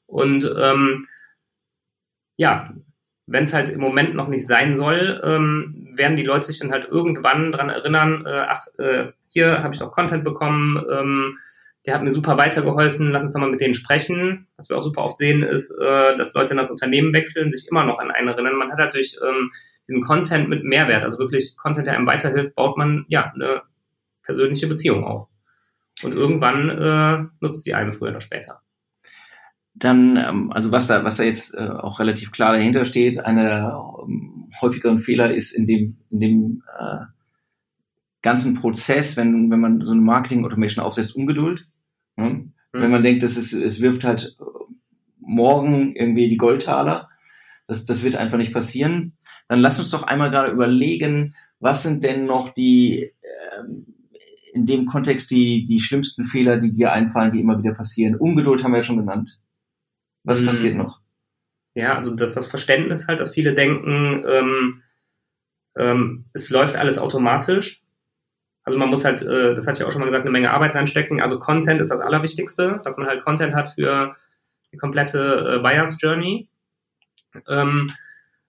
[0.07, 1.09] Und ähm,
[2.36, 2.74] ja,
[3.31, 6.72] wenn es halt im Moment noch nicht sein soll, ähm, werden die Leute sich dann
[6.72, 11.39] halt irgendwann dran erinnern, äh, ach, äh, hier habe ich auch Content bekommen, ähm,
[11.87, 14.49] der hat mir super weitergeholfen, lass uns doch mal mit denen sprechen.
[14.57, 17.68] Was wir auch super oft sehen, ist, äh, dass Leute in das Unternehmen wechseln, sich
[17.70, 18.57] immer noch an einen erinnern.
[18.57, 19.53] Man hat halt durch ähm,
[19.89, 23.62] diesen Content mit Mehrwert, also wirklich Content, der einem weiterhilft, baut man ja eine
[24.24, 25.28] persönliche Beziehung auf.
[26.03, 28.61] Und irgendwann äh, nutzt die einem früher oder später
[29.74, 33.44] dann, ähm, also was da, was da jetzt äh, auch relativ klar dahinter steht, einer
[33.44, 37.04] der ähm, häufigeren Fehler ist in dem, in dem äh,
[38.22, 41.66] ganzen Prozess, wenn, wenn man so eine Marketing-Automation aufsetzt, Ungeduld.
[42.16, 42.24] Ne?
[42.24, 42.52] Mhm.
[42.72, 44.36] Wenn man denkt, dass es, es wirft halt
[45.18, 47.08] morgen irgendwie die Goldtaler,
[47.66, 49.16] das, das wird einfach nicht passieren.
[49.48, 53.62] Dann lass uns doch einmal gerade überlegen, was sind denn noch die, äh,
[54.52, 58.16] in dem Kontext die, die schlimmsten Fehler, die dir einfallen, die immer wieder passieren.
[58.16, 59.40] Ungeduld haben wir ja schon genannt.
[60.24, 60.46] Was mhm.
[60.46, 61.00] passiert noch?
[61.74, 64.82] Ja, also das, das Verständnis halt, dass viele denken, ähm,
[65.76, 67.82] ähm, es läuft alles automatisch.
[68.64, 70.74] Also man muss halt, äh, das hatte ich auch schon mal gesagt, eine Menge Arbeit
[70.74, 71.20] reinstecken.
[71.20, 74.16] Also Content ist das Allerwichtigste, dass man halt Content hat für
[74.72, 76.48] die komplette äh, Buyers Journey.
[77.48, 77.86] Ähm,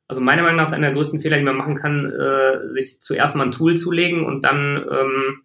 [0.08, 3.02] also meiner Meinung nach ist einer der größten Fehler, die man machen kann, äh, sich
[3.02, 5.44] zuerst mal ein Tool zulegen und dann ähm,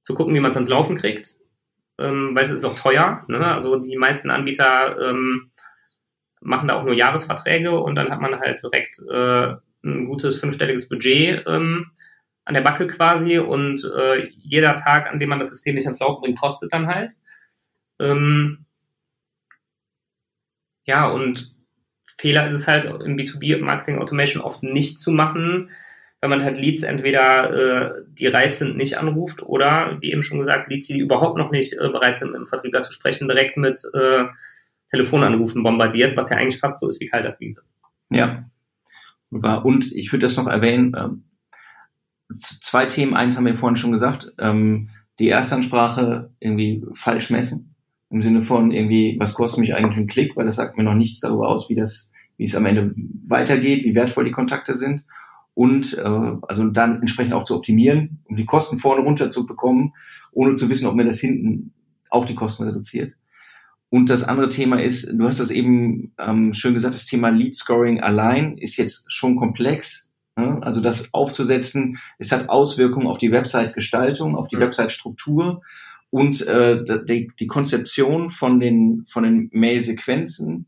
[0.00, 1.36] zu gucken, wie man es ans Laufen kriegt
[1.98, 3.24] ähm, weil es ist auch teuer.
[3.28, 3.44] Ne?
[3.44, 5.50] Also die meisten Anbieter ähm,
[6.40, 10.88] machen da auch nur Jahresverträge und dann hat man halt direkt äh, ein gutes fünfstelliges
[10.88, 11.90] Budget ähm,
[12.44, 16.00] an der Backe quasi und äh, jeder Tag, an dem man das System nicht ans
[16.00, 17.14] Laufen bringt, kostet dann halt.
[17.98, 18.66] Ähm,
[20.84, 21.54] ja, und
[22.18, 25.70] Fehler ist es halt im B2B Marketing Automation oft nicht zu machen,
[26.24, 30.38] wenn man halt Leads entweder äh, die reif sind, nicht anruft oder, wie eben schon
[30.38, 33.82] gesagt, Leads, die überhaupt noch nicht äh, bereit sind, im Vertriebler zu sprechen, direkt mit
[33.92, 34.24] äh,
[34.90, 37.60] Telefonanrufen bombardiert, was ja eigentlich fast so ist wie Kaltakquise.
[38.08, 38.48] Ja.
[39.28, 41.24] Und ich würde das noch erwähnen, ähm,
[42.32, 47.74] zwei Themen, eins haben wir vorhin schon gesagt, ähm, die Erstansprache irgendwie falsch messen,
[48.08, 50.94] im Sinne von irgendwie, was kostet mich eigentlich ein Klick, weil das sagt mir noch
[50.94, 52.94] nichts darüber aus, wie das, wie es am Ende
[53.26, 55.04] weitergeht, wie wertvoll die Kontakte sind
[55.54, 56.02] und äh,
[56.42, 59.94] also dann entsprechend auch zu optimieren, um die Kosten vorne runter zu bekommen,
[60.32, 61.72] ohne zu wissen, ob mir das hinten
[62.10, 63.14] auch die Kosten reduziert.
[63.88, 67.54] Und das andere Thema ist, du hast das eben ähm, schön gesagt, das Thema Lead
[67.54, 70.12] Scoring allein ist jetzt schon komplex.
[70.36, 70.58] Ne?
[70.62, 74.62] Also das aufzusetzen, es hat Auswirkungen auf die Website-Gestaltung, auf die mhm.
[74.62, 75.62] Website-Struktur
[76.10, 80.66] und äh, die, die Konzeption von den, von den Mail-Sequenzen,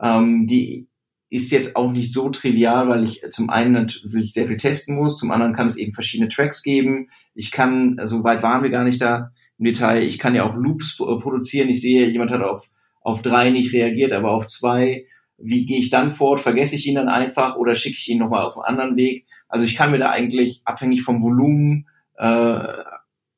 [0.00, 0.88] ähm, die
[1.28, 5.18] ist jetzt auch nicht so trivial, weil ich zum einen natürlich sehr viel testen muss,
[5.18, 7.08] zum anderen kann es eben verschiedene Tracks geben.
[7.34, 10.54] Ich kann, so weit waren wir gar nicht da im Detail, ich kann ja auch
[10.54, 11.68] Loops produzieren.
[11.68, 12.70] Ich sehe, jemand hat auf,
[13.00, 15.06] auf drei nicht reagiert, aber auf zwei.
[15.38, 16.40] Wie gehe ich dann fort?
[16.40, 19.26] Vergesse ich ihn dann einfach oder schicke ich ihn nochmal auf einen anderen Weg?
[19.48, 22.60] Also ich kann mir da eigentlich abhängig vom Volumen äh,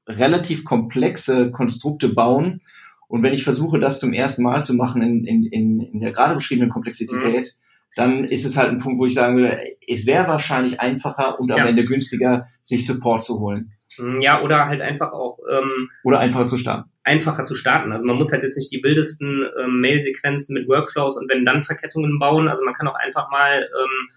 [0.07, 2.61] relativ komplexe Konstrukte bauen.
[3.09, 6.12] Und wenn ich versuche, das zum ersten Mal zu machen in, in, in, in der
[6.12, 10.07] gerade beschriebenen Komplexität, mhm dann ist es halt ein Punkt, wo ich sagen würde, es
[10.07, 11.66] wäre wahrscheinlich einfacher und am ja.
[11.66, 13.72] Ende günstiger, sich Support zu holen.
[13.99, 15.39] Mm, ja, oder halt einfach auch.
[15.51, 16.91] Ähm, oder einfacher zu starten.
[17.03, 17.93] Einfacher zu starten.
[17.93, 21.62] Also man muss halt jetzt nicht die wildesten ähm, Mail-Sequenzen mit Workflows und wenn dann
[21.62, 22.49] Verkettungen bauen.
[22.49, 24.11] Also man kann auch einfach mal ähm,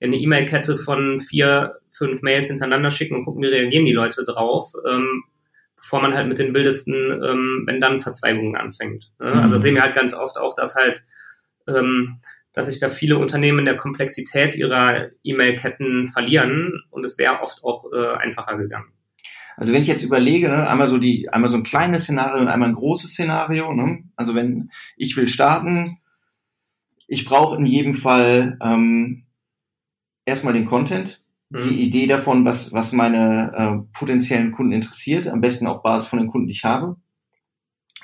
[0.00, 4.72] eine E-Mail-Kette von vier, fünf Mails hintereinander schicken und gucken, wie reagieren die Leute drauf,
[4.88, 5.24] ähm,
[5.76, 9.10] bevor man halt mit den wildesten, ähm, wenn dann Verzweigungen anfängt.
[9.18, 9.30] Ne?
[9.30, 9.40] Mhm.
[9.40, 11.02] Also das sehen wir halt ganz oft auch, dass halt
[11.66, 12.20] ähm,
[12.58, 17.62] dass sich da viele Unternehmen in der Komplexität ihrer E-Mail-Ketten verlieren und es wäre oft
[17.62, 18.88] auch äh, einfacher gegangen.
[19.56, 22.48] Also wenn ich jetzt überlege, ne, einmal so die, einmal so ein kleines Szenario und
[22.48, 23.72] einmal ein großes Szenario.
[23.74, 24.02] Ne?
[24.16, 25.98] Also wenn ich will starten,
[27.06, 29.26] ich brauche in jedem Fall ähm,
[30.26, 31.22] erstmal den Content.
[31.50, 31.60] mhm.
[31.60, 36.18] die Idee davon, was, was meine äh, potenziellen Kunden interessiert, am besten auf Basis von
[36.18, 36.96] den Kunden, die ich habe.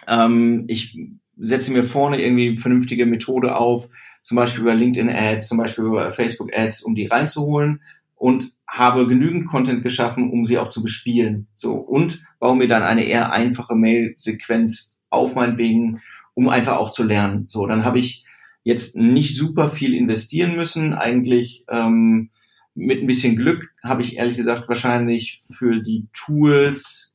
[0.06, 0.96] Ähm, ich
[1.36, 3.88] setze mir vorne irgendwie eine vernünftige Methode auf,
[4.24, 7.82] zum Beispiel über LinkedIn Ads, zum Beispiel über Facebook Ads, um die reinzuholen
[8.16, 11.46] und habe genügend Content geschaffen, um sie auch zu bespielen.
[11.54, 16.00] So und baue mir dann eine eher einfache Mail-Sequenz auf meinetwegen,
[16.32, 17.44] um einfach auch zu lernen.
[17.48, 18.24] So, dann habe ich
[18.64, 20.94] jetzt nicht super viel investieren müssen.
[20.94, 22.30] Eigentlich ähm,
[22.74, 27.14] mit ein bisschen Glück habe ich ehrlich gesagt wahrscheinlich für die Tools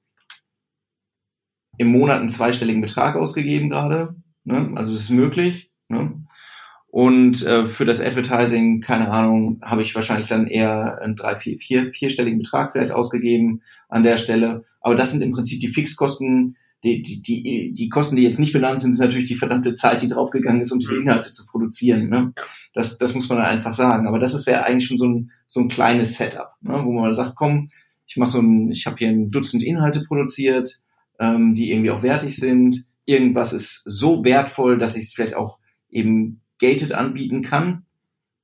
[1.78, 4.16] im Monat einen zweistelligen Betrag ausgegeben gerade.
[4.44, 4.72] Ne?
[4.76, 5.72] Also das ist möglich.
[5.90, 6.19] Ne?
[6.92, 11.60] Und äh, für das Advertising, keine Ahnung, habe ich wahrscheinlich dann eher einen drei, vier,
[11.60, 14.66] vier, vierstelligen Betrag vielleicht ausgegeben an der Stelle.
[14.82, 18.54] Aber das sind im Prinzip die Fixkosten, die, die, die, die Kosten, die jetzt nicht
[18.54, 21.02] benannt sind, sind natürlich die verdammte Zeit, die draufgegangen ist, um diese mhm.
[21.02, 22.10] Inhalte zu produzieren.
[22.10, 22.34] Ne?
[22.74, 24.08] Das, das muss man dann einfach sagen.
[24.08, 26.82] Aber das wäre eigentlich schon so ein, so ein kleines Setup, ne?
[26.84, 27.70] wo man sagt, komm,
[28.08, 30.74] ich mache so ein, ich habe hier ein Dutzend Inhalte produziert,
[31.20, 32.86] ähm, die irgendwie auch wertig sind.
[33.06, 35.60] Irgendwas ist so wertvoll, dass ich es vielleicht auch
[35.90, 37.86] eben gated anbieten kann.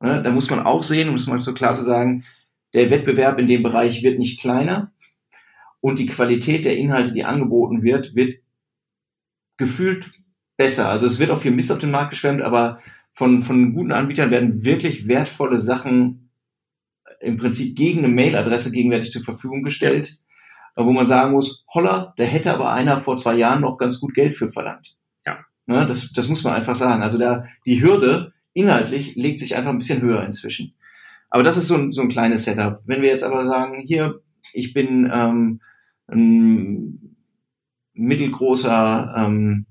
[0.01, 0.22] Ne?
[0.24, 2.26] Da muss man auch sehen, um es mal so klar zu sagen,
[2.74, 4.91] der Wettbewerb in dem Bereich wird nicht kleiner
[5.82, 8.39] und die Qualität der Inhalte, die angeboten wird, wird
[9.57, 10.11] gefühlt
[10.57, 10.89] besser.
[10.89, 12.80] Also es wird auch viel Mist auf den Markt geschwemmt, aber
[13.13, 16.32] von, von guten Anbietern werden wirklich wertvolle Sachen
[17.22, 20.20] im Prinzip gegen eine Mailadresse gegenwärtig zur Verfügung gestellt,
[20.76, 24.13] wo man sagen muss, holla, da hätte aber einer vor zwei Jahren noch ganz gut
[24.13, 24.97] Geld für verlangt.
[25.68, 27.01] Ne, das, das muss man einfach sagen.
[27.01, 30.74] Also da die Hürde inhaltlich legt sich einfach ein bisschen höher inzwischen.
[31.30, 32.82] Aber das ist so ein, so ein kleines Setup.
[32.86, 34.22] Wenn wir jetzt aber sagen, hier,
[34.53, 35.59] ich bin ähm,
[36.07, 37.16] ein
[37.93, 39.66] mittelgroßer ähm,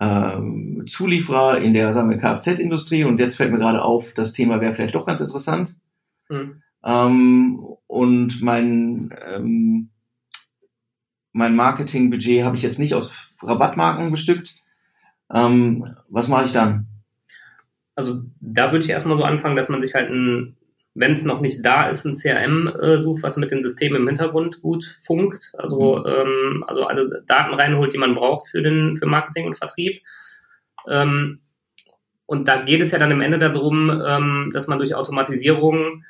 [0.00, 4.60] ähm, Zulieferer in der sagen wir, Kfz-Industrie und jetzt fällt mir gerade auf, das Thema
[4.60, 5.76] wäre vielleicht doch ganz interessant.
[6.28, 6.62] Mhm.
[6.84, 9.90] Ähm, und mein ähm,
[11.34, 14.54] mein Marketingbudget habe ich jetzt nicht aus Rabattmarken bestückt.
[15.32, 16.86] Ähm, was mache ich dann?
[17.96, 20.56] Also da würde ich erstmal so anfangen, dass man sich halt ein,
[20.94, 24.06] wenn es noch nicht da ist, ein CRM äh, sucht, was mit den Systemen im
[24.06, 25.52] Hintergrund gut funkt.
[25.58, 26.06] Also, mhm.
[26.06, 30.02] ähm, also alle Daten reinholt, die man braucht für den für Marketing und Vertrieb.
[30.88, 31.40] Ähm,
[32.26, 36.04] und da geht es ja dann im Ende darum, ähm, dass man durch Automatisierung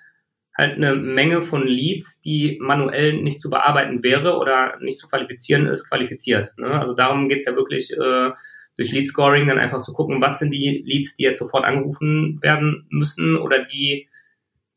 [0.56, 5.66] halt eine Menge von Leads, die manuell nicht zu bearbeiten wäre oder nicht zu qualifizieren
[5.66, 6.52] ist, qualifiziert.
[6.56, 6.68] Ne?
[6.68, 8.30] Also darum geht's ja wirklich äh,
[8.76, 12.38] durch Lead Scoring dann einfach zu gucken, was sind die Leads, die jetzt sofort angerufen
[12.40, 14.08] werden müssen oder die,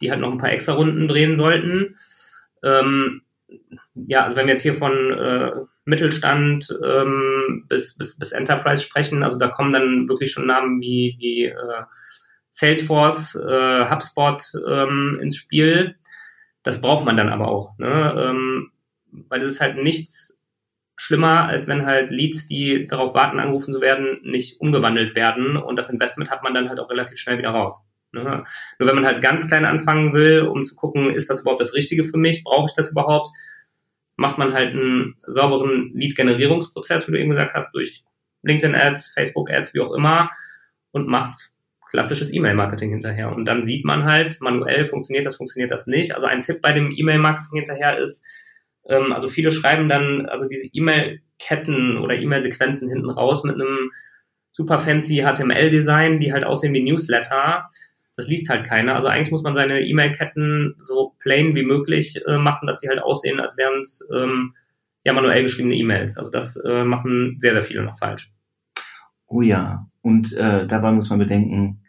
[0.02, 1.96] die halt noch ein paar extra Runden drehen sollten.
[2.64, 3.22] Ähm,
[3.94, 5.52] ja, also wenn wir jetzt hier von äh,
[5.86, 11.16] Mittelstand ähm, bis, bis, bis Enterprise sprechen, also da kommen dann wirklich schon Namen wie,
[11.20, 11.84] wie äh,
[12.58, 15.96] Salesforce, äh, HubSpot ähm, ins Spiel.
[16.64, 18.16] Das braucht man dann aber auch, ne?
[18.18, 18.72] ähm,
[19.30, 20.36] weil das ist halt nichts
[20.96, 25.76] schlimmer, als wenn halt Leads, die darauf warten, angerufen zu werden, nicht umgewandelt werden und
[25.76, 27.86] das Investment hat man dann halt auch relativ schnell wieder raus.
[28.12, 28.44] Ne?
[28.80, 31.76] Nur wenn man halt ganz klein anfangen will, um zu gucken, ist das überhaupt das
[31.76, 33.30] Richtige für mich, brauche ich das überhaupt,
[34.16, 38.04] macht man halt einen sauberen Lead-Generierungsprozess, wie du eben gesagt hast, durch
[38.42, 40.32] LinkedIn-Ads, Facebook-Ads, wie auch immer
[40.90, 41.52] und macht
[41.90, 43.34] klassisches E-Mail-Marketing hinterher.
[43.34, 46.16] Und dann sieht man halt, manuell funktioniert das, funktioniert das nicht.
[46.16, 48.24] Also ein Tipp bei dem E-Mail-Marketing hinterher ist,
[48.88, 53.92] ähm, also viele schreiben dann also diese E-Mail-Ketten oder E-Mail-Sequenzen hinten raus mit einem
[54.52, 57.70] super fancy HTML-Design, die halt aussehen wie Newsletter.
[58.16, 58.96] Das liest halt keiner.
[58.96, 63.02] Also eigentlich muss man seine E-Mail-Ketten so plain wie möglich äh, machen, dass die halt
[63.02, 64.56] aussehen, als wären es ähm,
[65.04, 66.18] ja manuell geschriebene E-Mails.
[66.18, 68.32] Also das äh, machen sehr, sehr viele noch falsch.
[69.28, 71.82] Oh ja, und äh, dabei muss man bedenken,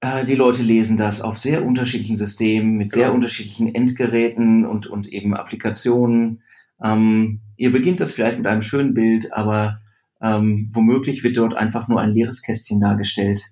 [0.00, 3.14] äh, die Leute lesen das auf sehr unterschiedlichen Systemen, mit sehr genau.
[3.14, 6.42] unterschiedlichen Endgeräten und, und eben Applikationen.
[6.82, 9.80] Ähm, ihr beginnt das vielleicht mit einem schönen Bild, aber
[10.20, 13.42] ähm, womöglich wird dort einfach nur ein leeres Kästchen dargestellt.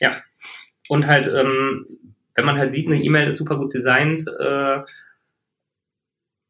[0.00, 0.10] Ja,
[0.88, 1.86] und halt, ähm,
[2.34, 4.80] wenn man halt sieht, eine E-Mail ist super gut designt, äh,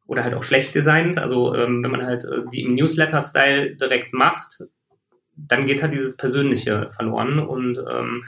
[0.06, 1.18] oder halt auch schlecht designt.
[1.18, 4.62] Also ähm, wenn man halt äh, die im Newsletter-Style direkt macht,
[5.36, 8.24] dann geht halt dieses Persönliche verloren und ähm,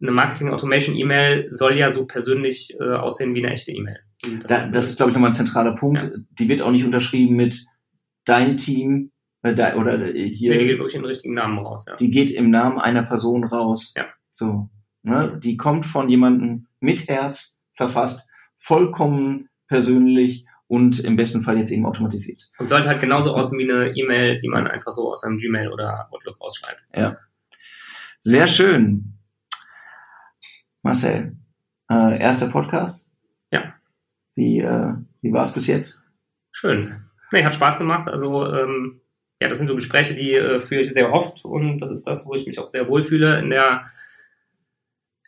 [0.00, 3.98] eine Marketing Automation E-Mail soll ja so persönlich äh, aussehen wie eine echte E-Mail.
[4.46, 6.02] Das, das, ist, glaube ich, nochmal ein zentraler Punkt.
[6.02, 6.10] Ja.
[6.38, 7.66] Die wird auch nicht unterschrieben mit
[8.24, 9.12] dein Team
[9.42, 10.52] äh, da, oder äh, hier.
[10.52, 11.86] Nee, die geht wirklich in den richtigen Namen raus.
[11.88, 11.96] Ja.
[11.96, 13.94] Die geht im Namen einer Person raus.
[13.96, 14.06] Ja.
[14.28, 14.68] So.
[15.02, 15.38] Ne?
[15.42, 21.86] Die kommt von jemandem mit Herz verfasst, vollkommen persönlich und im besten Fall jetzt eben
[21.86, 22.48] automatisiert.
[22.58, 25.68] Und sollte halt genauso aussehen wie eine E-Mail, die man einfach so aus einem Gmail
[25.72, 26.82] oder Outlook rausschreibt.
[26.94, 27.18] Ja.
[28.20, 29.18] Sehr schön.
[30.82, 31.36] Marcel,
[31.90, 33.06] Äh, erster Podcast?
[33.52, 33.74] Ja.
[34.34, 34.92] Wie, äh,
[35.22, 36.02] wie war es bis jetzt?
[36.50, 37.04] Schön.
[37.32, 38.08] Nee, hat Spaß gemacht.
[38.08, 39.00] Also ähm,
[39.40, 42.24] ja, das sind so Gespräche, die äh, führe ich sehr oft und das ist das,
[42.26, 43.84] wo ich mich auch sehr wohlfühle in der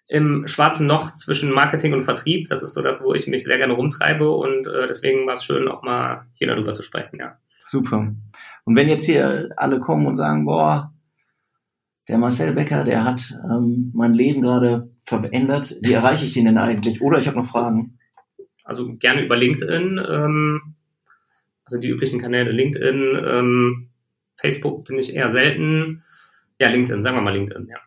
[0.09, 2.49] im schwarzen Loch zwischen Marketing und Vertrieb.
[2.49, 5.45] Das ist so das, wo ich mich sehr gerne rumtreibe und äh, deswegen war es
[5.45, 7.39] schön, auch mal hier darüber zu sprechen, ja.
[7.61, 8.15] Super.
[8.65, 10.93] Und wenn jetzt hier alle kommen und sagen, boah,
[12.09, 16.57] der Marcel Becker, der hat ähm, mein Leben gerade verändert, wie erreiche ich ihn denn
[16.57, 17.03] eigentlich?
[17.03, 17.99] Oder ich habe noch Fragen.
[18.65, 20.75] Also gerne über LinkedIn, ähm,
[21.65, 23.91] also die üblichen Kanäle LinkedIn, ähm,
[24.37, 26.05] Facebook bin ich eher selten.
[26.59, 27.79] Ja, LinkedIn, sagen wir mal LinkedIn, ja.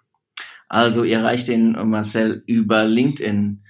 [0.72, 3.61] Also ihr erreicht den Marcel über LinkedIn.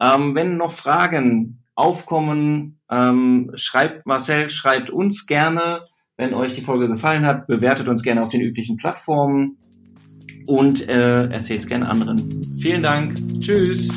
[0.00, 5.84] Ähm, wenn noch Fragen aufkommen, ähm, schreibt Marcel, schreibt uns gerne.
[6.16, 9.58] Wenn euch die Folge gefallen hat, bewertet uns gerne auf den üblichen Plattformen
[10.46, 12.58] und äh, erzählt es gerne anderen.
[12.58, 13.14] Vielen Dank.
[13.38, 13.88] Tschüss.